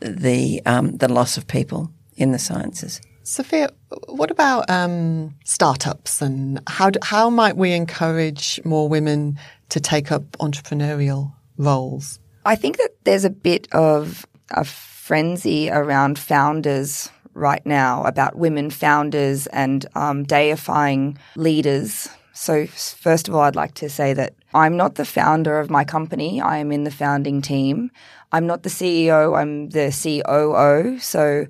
the 0.01 0.63
um, 0.67 0.97
the 0.97 1.13
loss 1.13 1.37
of 1.37 1.47
people 1.47 1.91
in 2.17 2.33
the 2.33 2.39
sciences. 2.39 3.01
Sophia, 3.25 3.71
what 4.09 4.31
about 4.31 4.69
um, 4.69 5.35
startups 5.45 6.21
and 6.21 6.61
how 6.67 6.91
do, 6.91 6.99
how 7.03 7.31
might 7.31 7.57
we 7.57 7.73
encourage 7.73 8.61
more 8.65 8.89
women 8.89 9.39
to 9.69 9.81
take 9.81 10.11
up 10.11 10.23
entrepreneurial 10.39 11.33
roles? 11.57 12.19
I 12.45 12.57
think 12.57 12.79
that 12.79 12.91
there's 13.05 13.25
a 13.25 13.31
bit 13.31 13.69
of 13.73 14.27
a 14.51 14.65
frenzy 14.65 15.71
around 15.71 16.19
founders 16.19 17.11
right 17.35 17.65
now 17.65 18.03
about 18.05 18.37
women 18.37 18.71
founders 18.71 19.47
and 19.49 19.87
um, 19.95 20.25
deifying 20.25 21.17
leaders. 21.37 22.09
So, 22.33 22.67
first 22.67 23.29
of 23.29 23.35
all, 23.35 23.43
I'd 23.43 23.57
like 23.57 23.75
to 23.75 23.89
say 23.89 24.15
that 24.15 24.35
I'm 24.55 24.77
not 24.77 24.97
the 24.97 25.05
founder 25.05 25.61
of 25.61 25.71
my 25.71 25.85
company. 25.85 26.41
I 26.41 26.59
am 26.59 26.73
in 26.73 26.85
the 26.85 26.91
founding 26.91 27.41
team. 27.41 27.91
I'm 28.33 28.47
not 28.47 28.63
the 28.63 28.71
CEO. 28.71 29.39
I'm 29.39 29.69
the 29.69 29.93
COO. 29.93 30.99
So 30.99 31.47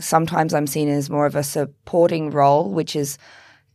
sometimes 0.00 0.54
I'm 0.54 0.66
seen 0.66 0.88
as 0.88 1.10
more 1.10 1.26
of 1.26 1.36
a 1.36 1.42
supporting 1.42 2.30
role, 2.30 2.70
which 2.70 2.96
is 2.96 3.18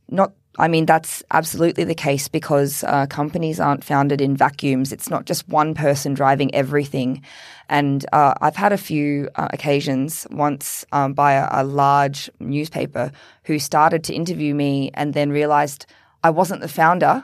not 0.10 0.34
I 0.60 0.68
mean, 0.68 0.88
that's 0.88 1.22
absolutely 1.30 1.84
the 1.84 1.94
case 1.94 2.28
because 2.28 2.84
uh, 2.84 3.06
companies 3.06 3.60
aren't 3.60 3.84
founded 3.84 4.22
in 4.22 4.36
vacuums. 4.36 4.92
It's 4.92 5.10
not 5.10 5.26
just 5.26 5.48
one 5.48 5.76
person 5.76 6.16
driving 6.16 6.54
everything. 6.56 7.22
And 7.70 8.04
uh, 8.12 8.34
I've 8.42 8.56
had 8.56 8.74
a 8.74 8.78
few 8.78 9.30
uh, 9.36 9.50
occasions, 9.54 10.26
once 10.32 10.84
um, 10.92 11.14
by 11.14 11.34
a, 11.34 11.48
a, 11.52 11.64
large 11.64 12.32
newspaper, 12.40 13.12
who 13.44 13.60
started 13.60 14.04
to 14.06 14.16
interview 14.16 14.56
me 14.56 14.90
and 14.96 15.14
then 15.14 15.30
realized 15.30 15.86
I 16.24 16.32
wasn't 16.32 16.62
the 16.62 16.68
founder. 16.68 17.24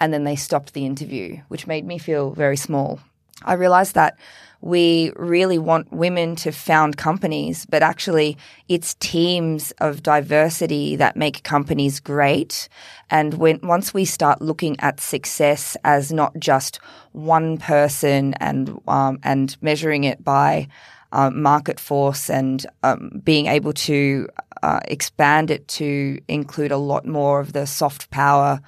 And 0.00 0.12
then 0.12 0.22
they 0.22 0.36
stopped 0.36 0.72
the 0.72 0.86
interview, 0.86 1.40
which 1.48 1.66
made 1.66 1.84
me 1.84 1.98
feel 1.98 2.30
very 2.30 2.56
small. 2.56 3.00
I 3.44 3.54
realized 3.54 3.96
that 3.96 4.16
we 4.60 5.12
really 5.16 5.58
want 5.58 5.92
women 5.92 6.34
to 6.36 6.50
found 6.50 6.96
companies, 6.96 7.64
but 7.66 7.82
actually 7.82 8.36
it's 8.68 8.94
teams 8.94 9.70
of 9.80 10.02
diversity 10.02 10.96
that 10.96 11.16
make 11.16 11.42
companies 11.44 12.00
great. 12.00 12.68
And 13.10 13.34
when, 13.34 13.60
once 13.62 13.94
we 13.94 14.04
start 14.04 14.42
looking 14.42 14.78
at 14.80 15.00
success 15.00 15.76
as 15.84 16.12
not 16.12 16.36
just 16.38 16.80
one 17.12 17.58
person 17.58 18.34
and, 18.34 18.80
um, 18.88 19.20
and 19.22 19.56
measuring 19.62 20.04
it 20.04 20.24
by 20.24 20.68
um, 21.12 21.40
market 21.40 21.80
force 21.80 22.28
and 22.28 22.66
um, 22.82 23.22
being 23.24 23.46
able 23.46 23.72
to 23.72 24.28
uh, 24.62 24.80
expand 24.86 25.50
it 25.50 25.66
to 25.68 26.20
include 26.28 26.72
a 26.72 26.76
lot 26.76 27.06
more 27.06 27.40
of 27.40 27.52
the 27.52 27.66
soft 27.66 28.10
power 28.10 28.60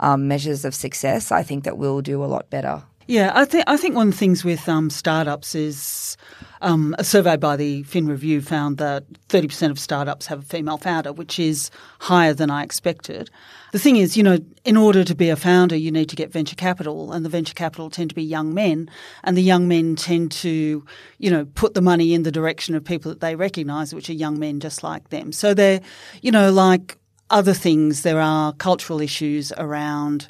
um, 0.00 0.28
measures 0.28 0.64
of 0.64 0.74
success, 0.74 1.32
I 1.32 1.42
think 1.42 1.64
that 1.64 1.78
we'll 1.78 2.02
do 2.02 2.22
a 2.22 2.26
lot 2.26 2.50
better. 2.50 2.82
Yeah, 3.08 3.32
I 3.34 3.46
think 3.46 3.64
I 3.66 3.78
think 3.78 3.96
one 3.96 4.08
of 4.08 4.12
the 4.12 4.18
things 4.18 4.44
with 4.44 4.68
um, 4.68 4.90
startups 4.90 5.54
is 5.54 6.18
um, 6.60 6.94
a 6.98 7.04
survey 7.04 7.38
by 7.38 7.56
the 7.56 7.82
Fin 7.84 8.06
Review 8.06 8.42
found 8.42 8.76
that 8.76 9.04
thirty 9.30 9.48
percent 9.48 9.70
of 9.70 9.78
startups 9.78 10.26
have 10.26 10.40
a 10.40 10.42
female 10.42 10.76
founder, 10.76 11.14
which 11.14 11.38
is 11.38 11.70
higher 12.00 12.34
than 12.34 12.50
I 12.50 12.62
expected. 12.62 13.30
The 13.72 13.78
thing 13.78 13.96
is, 13.96 14.14
you 14.14 14.22
know, 14.22 14.36
in 14.66 14.76
order 14.76 15.04
to 15.04 15.14
be 15.14 15.30
a 15.30 15.36
founder, 15.36 15.74
you 15.74 15.90
need 15.90 16.10
to 16.10 16.16
get 16.16 16.30
venture 16.30 16.54
capital, 16.54 17.10
and 17.12 17.24
the 17.24 17.30
venture 17.30 17.54
capital 17.54 17.88
tend 17.88 18.10
to 18.10 18.14
be 18.14 18.22
young 18.22 18.52
men, 18.52 18.90
and 19.24 19.38
the 19.38 19.42
young 19.42 19.68
men 19.68 19.96
tend 19.96 20.30
to, 20.32 20.84
you 21.16 21.30
know, 21.30 21.46
put 21.54 21.72
the 21.72 21.80
money 21.80 22.12
in 22.12 22.24
the 22.24 22.30
direction 22.30 22.74
of 22.74 22.84
people 22.84 23.10
that 23.10 23.20
they 23.20 23.36
recognise, 23.36 23.94
which 23.94 24.10
are 24.10 24.12
young 24.12 24.38
men 24.38 24.60
just 24.60 24.82
like 24.82 25.08
them. 25.08 25.32
So 25.32 25.54
they're, 25.54 25.80
you 26.20 26.30
know, 26.30 26.52
like 26.52 26.98
other 27.30 27.54
things, 27.54 28.02
there 28.02 28.20
are 28.20 28.52
cultural 28.52 29.00
issues 29.00 29.50
around 29.52 30.28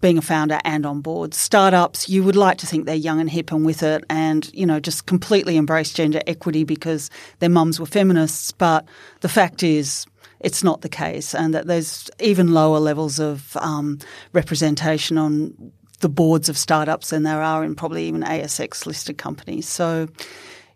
being 0.00 0.18
a 0.18 0.22
founder 0.22 0.58
and 0.64 0.84
on 0.84 1.00
board. 1.00 1.34
Startups, 1.34 2.08
you 2.08 2.22
would 2.22 2.36
like 2.36 2.58
to 2.58 2.66
think 2.66 2.84
they're 2.84 2.94
young 2.94 3.20
and 3.20 3.30
hip 3.30 3.50
and 3.50 3.64
with 3.64 3.82
it 3.82 4.04
and, 4.10 4.50
you 4.52 4.66
know, 4.66 4.78
just 4.78 5.06
completely 5.06 5.56
embrace 5.56 5.92
gender 5.92 6.20
equity 6.26 6.64
because 6.64 7.10
their 7.38 7.48
mums 7.48 7.80
were 7.80 7.86
feminists. 7.86 8.52
But 8.52 8.86
the 9.20 9.28
fact 9.28 9.62
is, 9.62 10.06
it's 10.40 10.62
not 10.62 10.82
the 10.82 10.88
case, 10.88 11.34
and 11.34 11.54
that 11.54 11.66
there's 11.66 12.10
even 12.20 12.52
lower 12.52 12.78
levels 12.78 13.18
of 13.18 13.56
um, 13.56 13.98
representation 14.32 15.16
on 15.16 15.72
the 16.00 16.10
boards 16.10 16.50
of 16.50 16.58
startups 16.58 17.10
than 17.10 17.22
there 17.22 17.40
are 17.42 17.64
in 17.64 17.74
probably 17.74 18.06
even 18.06 18.20
ASX 18.22 18.84
listed 18.84 19.16
companies. 19.16 19.66
So, 19.66 20.08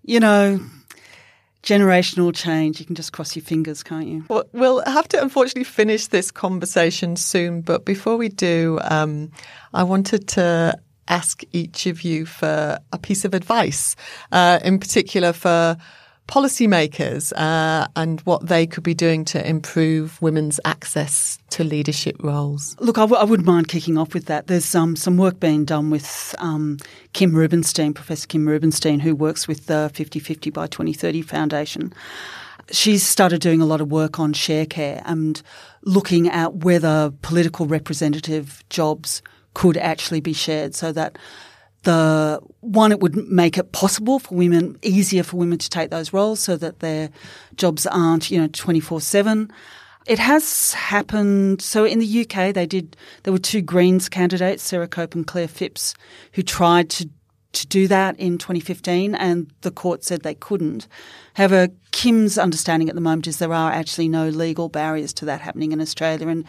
you 0.03 0.19
know, 0.19 0.61
generational 1.63 2.35
change. 2.35 2.81
You 2.81 2.87
can 2.87 2.95
just 2.95 3.13
cross 3.13 3.37
your 3.37 3.45
fingers, 3.45 3.83
can't 3.83 4.07
you? 4.07 4.25
Well, 4.29 4.45
we'll 4.53 4.83
have 4.87 5.09
to 5.09 5.23
unfortunately 5.23 5.65
finish 5.65 6.07
this 6.07 6.31
conversation 6.31 7.17
soon. 7.17 7.61
But 7.61 7.85
before 7.85 8.17
we 8.17 8.29
do, 8.29 8.79
um, 8.83 9.31
I 9.75 9.83
wanted 9.83 10.29
to 10.29 10.79
ask 11.09 11.43
each 11.53 11.87
of 11.87 12.03
you 12.03 12.25
for 12.25 12.79
a 12.93 12.99
piece 12.99 13.25
of 13.25 13.35
advice, 13.35 13.97
uh, 14.33 14.61
in 14.65 14.79
particular 14.79 15.33
for 15.33 15.77
policymakers 16.31 17.33
uh, 17.37 17.89
and 17.97 18.21
what 18.21 18.47
they 18.47 18.65
could 18.65 18.85
be 18.85 18.95
doing 18.95 19.25
to 19.25 19.47
improve 19.47 20.23
women's 20.23 20.61
access 20.65 21.39
to 21.51 21.65
leadership 21.65 22.17
roles? 22.21 22.77
Look, 22.79 22.99
I 22.99 23.03
w- 23.03 23.21
I 23.21 23.25
wouldn't 23.25 23.49
mind 23.49 23.67
kicking 23.67 23.99
off 23.99 24.15
with 24.15 24.27
that. 24.27 24.47
There's 24.47 24.73
um, 24.75 24.95
some 24.95 25.17
work 25.17 25.41
being 25.41 25.65
done 25.65 25.91
with 25.91 26.35
um, 26.39 26.79
Kim 27.15 27.35
Rubenstein, 27.35 27.93
Professor 27.93 28.29
Kim 28.29 28.47
Rubenstein, 28.47 29.01
who 29.01 29.17
works 29.17 29.49
with 29.49 29.67
the 29.67 29.91
50 29.93 30.21
50 30.21 30.51
by 30.51 30.69
2030 30.69 31.23
Foundation. 31.23 31.93
She's 32.71 33.03
started 33.03 33.41
doing 33.41 33.61
a 33.61 33.67
lot 33.67 33.81
of 33.81 33.91
work 33.91 34.21
on 34.21 34.33
share 34.33 34.67
care 34.67 35.03
and 35.05 35.43
looking 35.83 36.29
at 36.29 36.55
whether 36.57 37.13
political 37.23 37.67
representative 37.67 38.63
jobs 38.71 39.21
could 39.55 39.77
actually 39.77 40.21
be 40.21 40.33
shared 40.33 40.77
so 40.77 40.93
that 40.93 41.19
the 41.83 42.41
one, 42.61 42.93
it 42.93 43.01
would 43.01 43.17
make 43.17 43.57
it 43.57 43.73
possible 43.73 44.19
for 44.19 44.35
women, 44.35 44.79
easier 44.83 45.23
for 45.23 45.37
women 45.37 45.59
to 45.59 45.71
take 45.71 45.91
those 45.91 46.13
roles 46.13 46.41
so 46.41 46.57
that 46.57 46.81
their 46.81 47.11
jobs 47.57 47.87
aren't, 47.87 48.31
you 48.31 48.41
know, 48.41 48.49
24 48.49 49.01
7. 49.01 49.51
It 50.07 50.19
has 50.19 50.73
happened. 50.73 51.63
So 51.63 51.85
in 51.85 51.99
the 51.99 52.21
UK, 52.21 52.55
they 52.55 52.67
did, 52.67 52.97
there 53.23 53.33
were 53.33 53.39
two 53.39 53.63
Greens 53.63 54.09
candidates, 54.09 54.63
Sarah 54.63 54.89
Cope 54.89 55.15
and 55.15 55.27
Clare 55.27 55.49
Phipps, 55.49 55.95
who 56.33 56.43
tried 56.43 56.91
to 56.91 57.09
to 57.53 57.67
do 57.67 57.89
that 57.89 58.19
in 58.19 58.39
2015, 58.39 59.15
and 59.15 59.51
the 59.63 59.71
court 59.71 60.05
said 60.05 60.23
they 60.23 60.35
couldn't. 60.35 60.87
However, 61.35 61.69
Kim's 61.91 62.39
understanding 62.39 62.89
at 62.89 62.95
the 62.95 63.01
moment 63.01 63.27
is 63.27 63.39
there 63.39 63.53
are 63.53 63.73
actually 63.73 64.09
no 64.09 64.29
legal 64.29 64.69
barriers 64.69 65.13
to 65.15 65.25
that 65.25 65.41
happening 65.41 65.73
in 65.73 65.81
Australia, 65.81 66.29
and 66.29 66.45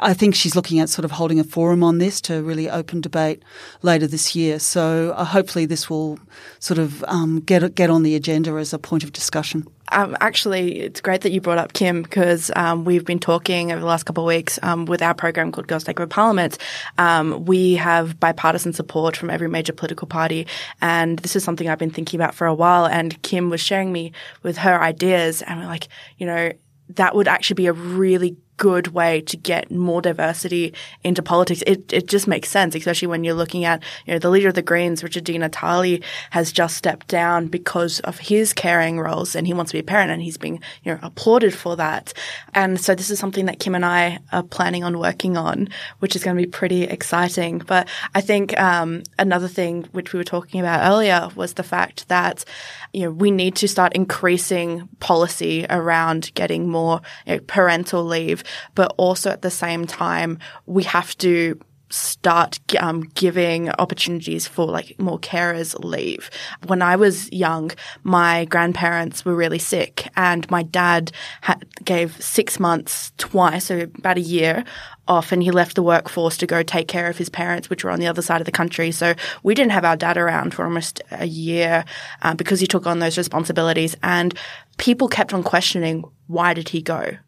I 0.00 0.12
think 0.14 0.34
she's 0.34 0.54
looking 0.54 0.78
at 0.78 0.88
sort 0.88 1.04
of 1.04 1.12
holding 1.12 1.40
a 1.40 1.44
forum 1.44 1.82
on 1.82 1.98
this 1.98 2.20
to 2.22 2.42
really 2.42 2.68
open 2.68 3.00
debate 3.00 3.42
later 3.82 4.06
this 4.06 4.34
year. 4.36 4.58
So 4.58 5.14
uh, 5.16 5.24
hopefully, 5.24 5.64
this 5.64 5.88
will 5.88 6.18
sort 6.58 6.78
of 6.78 7.02
um, 7.04 7.40
get 7.40 7.74
get 7.74 7.88
on 7.88 8.02
the 8.02 8.14
agenda 8.14 8.52
as 8.56 8.72
a 8.72 8.78
point 8.78 9.04
of 9.04 9.12
discussion. 9.12 9.66
Um, 9.92 10.16
actually, 10.20 10.80
it's 10.80 11.00
great 11.00 11.20
that 11.20 11.32
you 11.32 11.40
brought 11.40 11.58
up 11.58 11.74
Kim 11.74 12.02
because 12.02 12.50
um, 12.56 12.84
we've 12.84 13.04
been 13.04 13.18
talking 13.18 13.70
over 13.70 13.80
the 13.80 13.86
last 13.86 14.04
couple 14.04 14.24
of 14.24 14.28
weeks 14.28 14.58
um, 14.62 14.86
with 14.86 15.02
our 15.02 15.14
program 15.14 15.52
called 15.52 15.68
Girls 15.68 15.84
Take 15.84 16.00
Over 16.00 16.06
Parliament. 16.06 16.56
Um, 16.96 17.44
we 17.44 17.74
have 17.74 18.18
bipartisan 18.18 18.72
support 18.72 19.16
from 19.16 19.28
every 19.28 19.48
major 19.48 19.72
political 19.72 20.08
party, 20.08 20.46
and 20.80 21.18
this 21.18 21.36
is 21.36 21.44
something 21.44 21.68
I've 21.68 21.78
been 21.78 21.90
thinking 21.90 22.18
about 22.18 22.34
for 22.34 22.46
a 22.46 22.54
while. 22.54 22.86
And 22.86 23.20
Kim 23.22 23.50
was 23.50 23.60
sharing 23.60 23.92
me 23.92 24.12
with 24.42 24.56
her 24.58 24.80
ideas, 24.80 25.42
and 25.42 25.60
we're 25.60 25.66
like, 25.66 25.88
you 26.16 26.26
know, 26.26 26.52
that 26.96 27.14
would 27.14 27.28
actually 27.28 27.54
be 27.54 27.66
a 27.66 27.72
really 27.72 28.36
good 28.62 28.86
way 28.94 29.20
to 29.20 29.36
get 29.36 29.72
more 29.72 30.00
diversity 30.00 30.72
into 31.02 31.20
politics. 31.20 31.64
It, 31.66 31.92
it 31.92 32.06
just 32.06 32.28
makes 32.28 32.48
sense, 32.48 32.76
especially 32.76 33.08
when 33.08 33.24
you're 33.24 33.34
looking 33.34 33.64
at, 33.64 33.82
you 34.06 34.12
know, 34.12 34.20
the 34.20 34.30
leader 34.30 34.46
of 34.46 34.54
the 34.54 34.62
Greens, 34.62 35.02
Richard 35.02 35.24
Di 35.24 35.36
Natale, 35.36 36.00
has 36.30 36.52
just 36.52 36.76
stepped 36.76 37.08
down 37.08 37.48
because 37.48 37.98
of 38.00 38.20
his 38.20 38.52
caring 38.52 39.00
roles 39.00 39.34
and 39.34 39.48
he 39.48 39.52
wants 39.52 39.72
to 39.72 39.78
be 39.78 39.80
a 39.80 39.82
parent 39.82 40.12
and 40.12 40.22
he's 40.22 40.36
being, 40.36 40.60
you 40.84 40.92
know, 40.92 41.00
applauded 41.02 41.52
for 41.52 41.74
that. 41.74 42.12
And 42.54 42.80
so 42.80 42.94
this 42.94 43.10
is 43.10 43.18
something 43.18 43.46
that 43.46 43.58
Kim 43.58 43.74
and 43.74 43.84
I 43.84 44.20
are 44.30 44.44
planning 44.44 44.84
on 44.84 44.96
working 45.00 45.36
on, 45.36 45.68
which 45.98 46.14
is 46.14 46.22
going 46.22 46.36
to 46.36 46.42
be 46.44 46.48
pretty 46.48 46.84
exciting. 46.84 47.58
But 47.66 47.88
I 48.14 48.20
think, 48.20 48.56
um, 48.60 49.02
another 49.18 49.48
thing 49.48 49.88
which 49.90 50.12
we 50.12 50.18
were 50.18 50.24
talking 50.36 50.60
about 50.60 50.88
earlier 50.88 51.30
was 51.34 51.54
the 51.54 51.64
fact 51.64 52.06
that, 52.06 52.44
you 52.92 53.04
know, 53.04 53.10
we 53.10 53.30
need 53.30 53.56
to 53.56 53.68
start 53.68 53.94
increasing 53.94 54.88
policy 55.00 55.66
around 55.70 56.30
getting 56.34 56.68
more 56.68 57.00
you 57.26 57.36
know, 57.36 57.40
parental 57.46 58.04
leave 58.04 58.44
but 58.74 58.94
also 58.98 59.30
at 59.30 59.42
the 59.42 59.50
same 59.50 59.86
time, 59.86 60.38
we 60.66 60.84
have 60.84 61.16
to 61.18 61.58
start 61.92 62.58
um, 62.80 63.02
giving 63.14 63.70
opportunities 63.72 64.46
for 64.46 64.66
like 64.66 64.98
more 64.98 65.18
carers 65.18 65.78
leave. 65.84 66.30
When 66.66 66.80
I 66.80 66.96
was 66.96 67.30
young, 67.30 67.70
my 68.02 68.46
grandparents 68.46 69.24
were 69.24 69.34
really 69.34 69.58
sick, 69.58 70.08
and 70.16 70.50
my 70.50 70.62
dad 70.62 71.12
had, 71.42 71.64
gave 71.84 72.20
six 72.22 72.58
months 72.58 73.12
twice, 73.18 73.66
so 73.66 73.80
about 73.80 74.16
a 74.16 74.22
year 74.22 74.64
off, 75.06 75.32
and 75.32 75.42
he 75.42 75.50
left 75.50 75.74
the 75.74 75.82
workforce 75.82 76.36
to 76.38 76.46
go 76.46 76.62
take 76.62 76.88
care 76.88 77.08
of 77.08 77.18
his 77.18 77.28
parents, 77.28 77.68
which 77.68 77.84
were 77.84 77.90
on 77.90 78.00
the 78.00 78.06
other 78.06 78.22
side 78.22 78.40
of 78.40 78.46
the 78.46 78.52
country. 78.52 78.90
So 78.90 79.14
we 79.42 79.54
didn't 79.54 79.72
have 79.72 79.84
our 79.84 79.96
dad 79.96 80.16
around 80.16 80.54
for 80.54 80.64
almost 80.64 81.02
a 81.10 81.26
year 81.26 81.84
uh, 82.22 82.34
because 82.34 82.60
he 82.60 82.66
took 82.66 82.86
on 82.86 83.00
those 83.00 83.18
responsibilities, 83.18 83.94
and 84.02 84.34
people 84.78 85.08
kept 85.08 85.34
on 85.34 85.42
questioning 85.42 86.04
why 86.26 86.54
did 86.54 86.70
he 86.70 86.80
go 86.80 87.18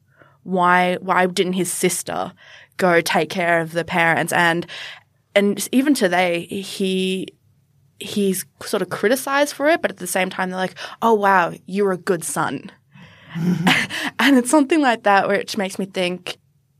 why 0.44 0.96
why 1.00 1.26
didn't 1.26 1.54
his 1.54 1.72
sister 1.72 2.32
go 2.76 3.00
take 3.00 3.30
care 3.30 3.60
of 3.60 3.72
the 3.72 3.84
parents 3.84 4.32
and 4.32 4.66
and 5.34 5.68
even 5.72 5.94
today 5.94 6.46
he 6.46 7.28
he's 8.00 8.44
sort 8.62 8.82
of 8.82 8.90
criticized 8.90 9.54
for 9.54 9.68
it 9.68 9.80
but 9.80 9.90
at 9.90 9.98
the 9.98 10.06
same 10.06 10.30
time 10.30 10.50
they're 10.50 10.58
like 10.58 10.74
oh 11.02 11.14
wow 11.14 11.52
you're 11.66 11.92
a 11.92 11.96
good 11.96 12.24
son 12.24 12.70
mm-hmm. 13.34 14.12
and 14.18 14.36
it's 14.36 14.50
something 14.50 14.80
like 14.80 15.04
that 15.04 15.28
which 15.28 15.56
makes 15.56 15.78
me 15.78 15.86
think 15.86 16.38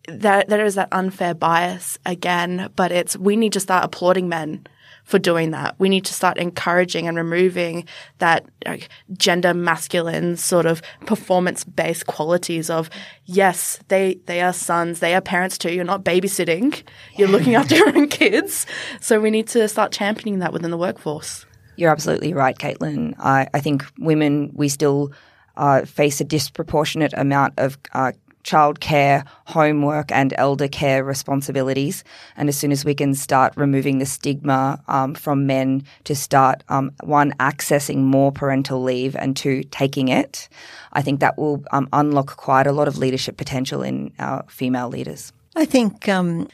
that 0.08 0.48
there 0.48 0.64
is 0.64 0.74
that 0.74 0.88
unfair 0.92 1.34
bias 1.34 1.98
again 2.04 2.70
but 2.76 2.92
it's 2.92 3.16
we 3.16 3.36
need 3.36 3.52
to 3.52 3.60
start 3.60 3.84
applauding 3.84 4.28
men 4.28 4.66
for 5.04 5.18
doing 5.18 5.50
that. 5.52 5.74
We 5.78 5.88
need 5.88 6.04
to 6.06 6.14
start 6.14 6.38
encouraging 6.38 7.06
and 7.06 7.16
removing 7.16 7.86
that 8.18 8.46
like, 8.66 8.88
gender 9.16 9.54
masculine 9.54 10.36
sort 10.36 10.66
of 10.66 10.82
performance 11.06 11.62
based 11.62 12.06
qualities 12.06 12.70
of 12.70 12.90
yes, 13.26 13.78
they 13.88 14.18
they 14.26 14.40
are 14.40 14.52
sons, 14.52 15.00
they 15.00 15.14
are 15.14 15.20
parents 15.20 15.58
too. 15.58 15.72
You're 15.72 15.84
not 15.84 16.04
babysitting. 16.04 16.82
You're 17.16 17.28
looking 17.28 17.54
after 17.54 17.76
your 17.76 17.88
own 17.96 18.08
kids. 18.08 18.66
So 19.00 19.20
we 19.20 19.30
need 19.30 19.46
to 19.48 19.68
start 19.68 19.92
championing 19.92 20.40
that 20.40 20.52
within 20.52 20.70
the 20.70 20.78
workforce. 20.78 21.46
You're 21.76 21.90
absolutely 21.90 22.32
right, 22.32 22.56
Caitlin. 22.56 23.14
I, 23.18 23.48
I 23.52 23.60
think 23.60 23.84
women 23.98 24.50
we 24.54 24.68
still 24.68 25.12
uh, 25.56 25.84
face 25.84 26.20
a 26.20 26.24
disproportionate 26.24 27.12
amount 27.14 27.54
of 27.58 27.78
uh, 27.92 28.12
childcare, 28.44 29.26
homework, 29.46 30.12
and 30.12 30.32
elder 30.36 30.68
care 30.68 31.02
responsibilities. 31.02 32.04
And 32.36 32.48
as 32.48 32.56
soon 32.56 32.70
as 32.70 32.84
we 32.84 32.94
can 32.94 33.14
start 33.14 33.52
removing 33.56 33.98
the 33.98 34.06
stigma 34.06 34.82
um, 34.86 35.14
from 35.14 35.46
men 35.46 35.84
to 36.04 36.14
start, 36.14 36.62
um, 36.68 36.92
one, 37.02 37.32
accessing 37.40 37.98
more 37.98 38.30
parental 38.30 38.82
leave 38.82 39.16
and 39.16 39.36
two, 39.36 39.64
taking 39.64 40.08
it, 40.08 40.48
I 40.92 41.02
think 41.02 41.20
that 41.20 41.36
will 41.36 41.64
um, 41.72 41.88
unlock 41.92 42.36
quite 42.36 42.66
a 42.66 42.72
lot 42.72 42.86
of 42.86 42.98
leadership 42.98 43.36
potential 43.36 43.82
in 43.82 44.12
our 44.18 44.44
female 44.48 44.88
leaders. 44.88 45.32
I 45.56 45.64
think 45.64 46.08
um, 46.08 46.48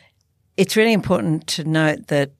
it's 0.56 0.76
really 0.76 0.92
important 0.92 1.46
to 1.48 1.64
note 1.64 2.06
that 2.06 2.32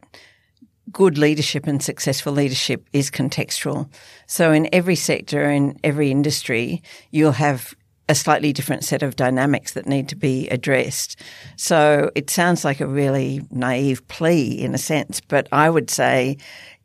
good 0.93 1.19
leadership 1.19 1.67
and 1.67 1.83
successful 1.83 2.33
leadership 2.33 2.87
is 2.93 3.11
contextual. 3.11 3.89
So 4.27 4.53
in 4.53 4.69
every 4.73 4.97
sector, 4.97 5.51
in 5.51 5.79
every 5.85 6.11
industry, 6.11 6.83
you'll 7.11 7.33
have 7.33 7.75
a 8.11 8.15
slightly 8.15 8.53
different 8.53 8.83
set 8.83 9.05
of 9.05 9.15
dynamics 9.15 9.73
that 9.75 9.87
need 9.87 10.09
to 10.09 10.17
be 10.17 10.49
addressed. 10.49 11.17
So 11.55 12.11
it 12.17 12.29
sounds 12.29 12.65
like 12.65 12.81
a 12.81 12.87
really 12.87 13.43
naive 13.53 14.07
plea 14.09 14.61
in 14.61 14.75
a 14.75 14.79
sense, 14.79 15.21
but 15.21 15.47
I 15.53 15.71
would 15.71 15.91
say 15.91 16.37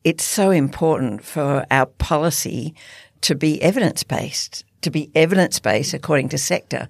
it's 0.04 0.24
so 0.24 0.52
important 0.52 1.26
for 1.26 1.66
our 1.72 1.88
policy 1.88 2.76
to 3.22 3.34
be 3.34 3.60
evidence 3.64 4.04
based 4.04 4.64
to 4.86 4.92
be 4.92 5.10
evidence 5.16 5.58
based 5.58 5.96
according 5.96 6.30
to 6.30 6.38
sector. 6.38 6.88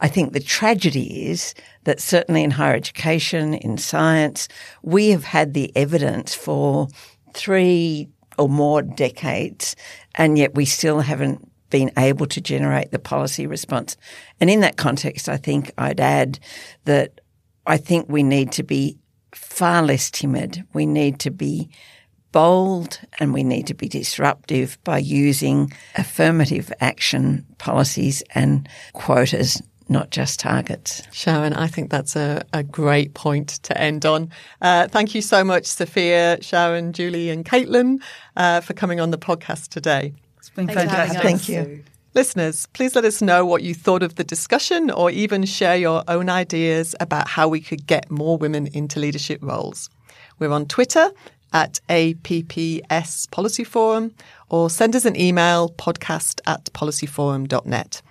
I 0.00 0.08
think 0.08 0.32
the 0.32 0.40
tragedy 0.40 1.28
is 1.28 1.54
that 1.84 2.00
certainly 2.00 2.42
in 2.42 2.50
higher 2.50 2.74
education, 2.74 3.54
in 3.54 3.78
science, 3.78 4.48
we 4.82 5.10
have 5.10 5.22
had 5.22 5.54
the 5.54 5.70
evidence 5.76 6.34
for 6.34 6.88
three 7.34 8.08
or 8.36 8.48
more 8.48 8.82
decades, 8.82 9.76
and 10.16 10.36
yet 10.36 10.56
we 10.56 10.64
still 10.64 11.00
haven't 11.00 11.48
been 11.70 11.90
able 11.98 12.26
to 12.26 12.40
generate 12.40 12.90
the 12.90 12.98
policy 12.98 13.46
response. 13.46 13.96
And 14.40 14.48
in 14.48 14.60
that 14.60 14.76
context, 14.76 15.28
I 15.28 15.36
think 15.36 15.72
I'd 15.78 16.00
add 16.00 16.38
that 16.84 17.20
I 17.66 17.76
think 17.76 18.08
we 18.08 18.22
need 18.22 18.52
to 18.52 18.62
be 18.62 18.98
far 19.34 19.82
less 19.82 20.10
timid. 20.10 20.64
We 20.72 20.86
need 20.86 21.18
to 21.20 21.30
be 21.30 21.68
bold 22.32 23.00
and 23.18 23.32
we 23.32 23.42
need 23.42 23.66
to 23.66 23.74
be 23.74 23.88
disruptive 23.88 24.78
by 24.84 24.98
using 24.98 25.72
affirmative 25.96 26.72
action 26.80 27.46
policies 27.58 28.22
and 28.34 28.68
quotas 28.92 29.62
not 29.88 30.10
just 30.10 30.40
targets. 30.40 31.02
Sharon, 31.12 31.52
I 31.52 31.68
think 31.68 31.90
that's 31.90 32.16
a, 32.16 32.44
a 32.52 32.62
great 32.62 33.14
point 33.14 33.48
to 33.62 33.80
end 33.80 34.04
on. 34.04 34.30
Uh, 34.60 34.88
thank 34.88 35.14
you 35.14 35.22
so 35.22 35.44
much, 35.44 35.66
Sophia, 35.66 36.38
Sharon, 36.42 36.92
Julie, 36.92 37.30
and 37.30 37.44
Caitlin, 37.44 38.00
uh, 38.36 38.60
for 38.60 38.74
coming 38.74 39.00
on 39.00 39.10
the 39.10 39.18
podcast 39.18 39.68
today. 39.68 40.12
It's 40.46 40.54
been 40.54 40.68
Thanks 40.68 40.82
for 40.82 40.88
fantastic. 40.88 41.22
Thank 41.22 41.48
you. 41.48 41.84
Listeners, 42.14 42.66
please 42.66 42.94
let 42.94 43.04
us 43.04 43.20
know 43.20 43.44
what 43.44 43.64
you 43.64 43.74
thought 43.74 44.04
of 44.04 44.14
the 44.14 44.22
discussion 44.22 44.92
or 44.92 45.10
even 45.10 45.44
share 45.44 45.76
your 45.76 46.04
own 46.06 46.30
ideas 46.30 46.94
about 47.00 47.26
how 47.26 47.48
we 47.48 47.60
could 47.60 47.84
get 47.84 48.12
more 48.12 48.38
women 48.38 48.68
into 48.68 49.00
leadership 49.00 49.40
roles. 49.42 49.90
We're 50.38 50.52
on 50.52 50.66
Twitter 50.66 51.10
at 51.52 51.80
APPS 51.88 53.28
Policy 53.32 53.64
Forum 53.64 54.14
or 54.48 54.70
send 54.70 54.94
us 54.94 55.04
an 55.04 55.20
email 55.20 55.70
podcast 55.70 56.40
at 56.46 56.66
policyforum.net. 56.66 58.02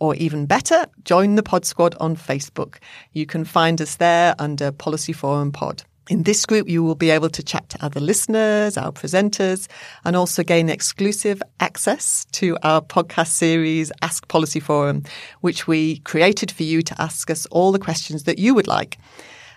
Or 0.00 0.16
even 0.16 0.46
better, 0.46 0.86
join 1.04 1.36
the 1.36 1.44
Pod 1.44 1.64
Squad 1.64 1.94
on 2.00 2.16
Facebook. 2.16 2.78
You 3.12 3.24
can 3.24 3.44
find 3.44 3.80
us 3.80 3.94
there 3.96 4.34
under 4.40 4.72
Policy 4.72 5.12
Forum 5.12 5.52
Pod. 5.52 5.84
In 6.10 6.24
this 6.24 6.44
group, 6.44 6.68
you 6.68 6.82
will 6.82 6.94
be 6.94 7.08
able 7.08 7.30
to 7.30 7.42
chat 7.42 7.66
to 7.70 7.82
other 7.82 7.98
listeners, 7.98 8.76
our 8.76 8.92
presenters, 8.92 9.68
and 10.04 10.14
also 10.14 10.42
gain 10.42 10.68
exclusive 10.68 11.42
access 11.60 12.26
to 12.32 12.58
our 12.62 12.82
podcast 12.82 13.28
series, 13.28 13.90
Ask 14.02 14.28
Policy 14.28 14.60
Forum, 14.60 15.04
which 15.40 15.66
we 15.66 16.00
created 16.00 16.50
for 16.50 16.62
you 16.62 16.82
to 16.82 17.00
ask 17.00 17.30
us 17.30 17.46
all 17.46 17.72
the 17.72 17.78
questions 17.78 18.24
that 18.24 18.38
you 18.38 18.54
would 18.54 18.66
like. 18.66 18.98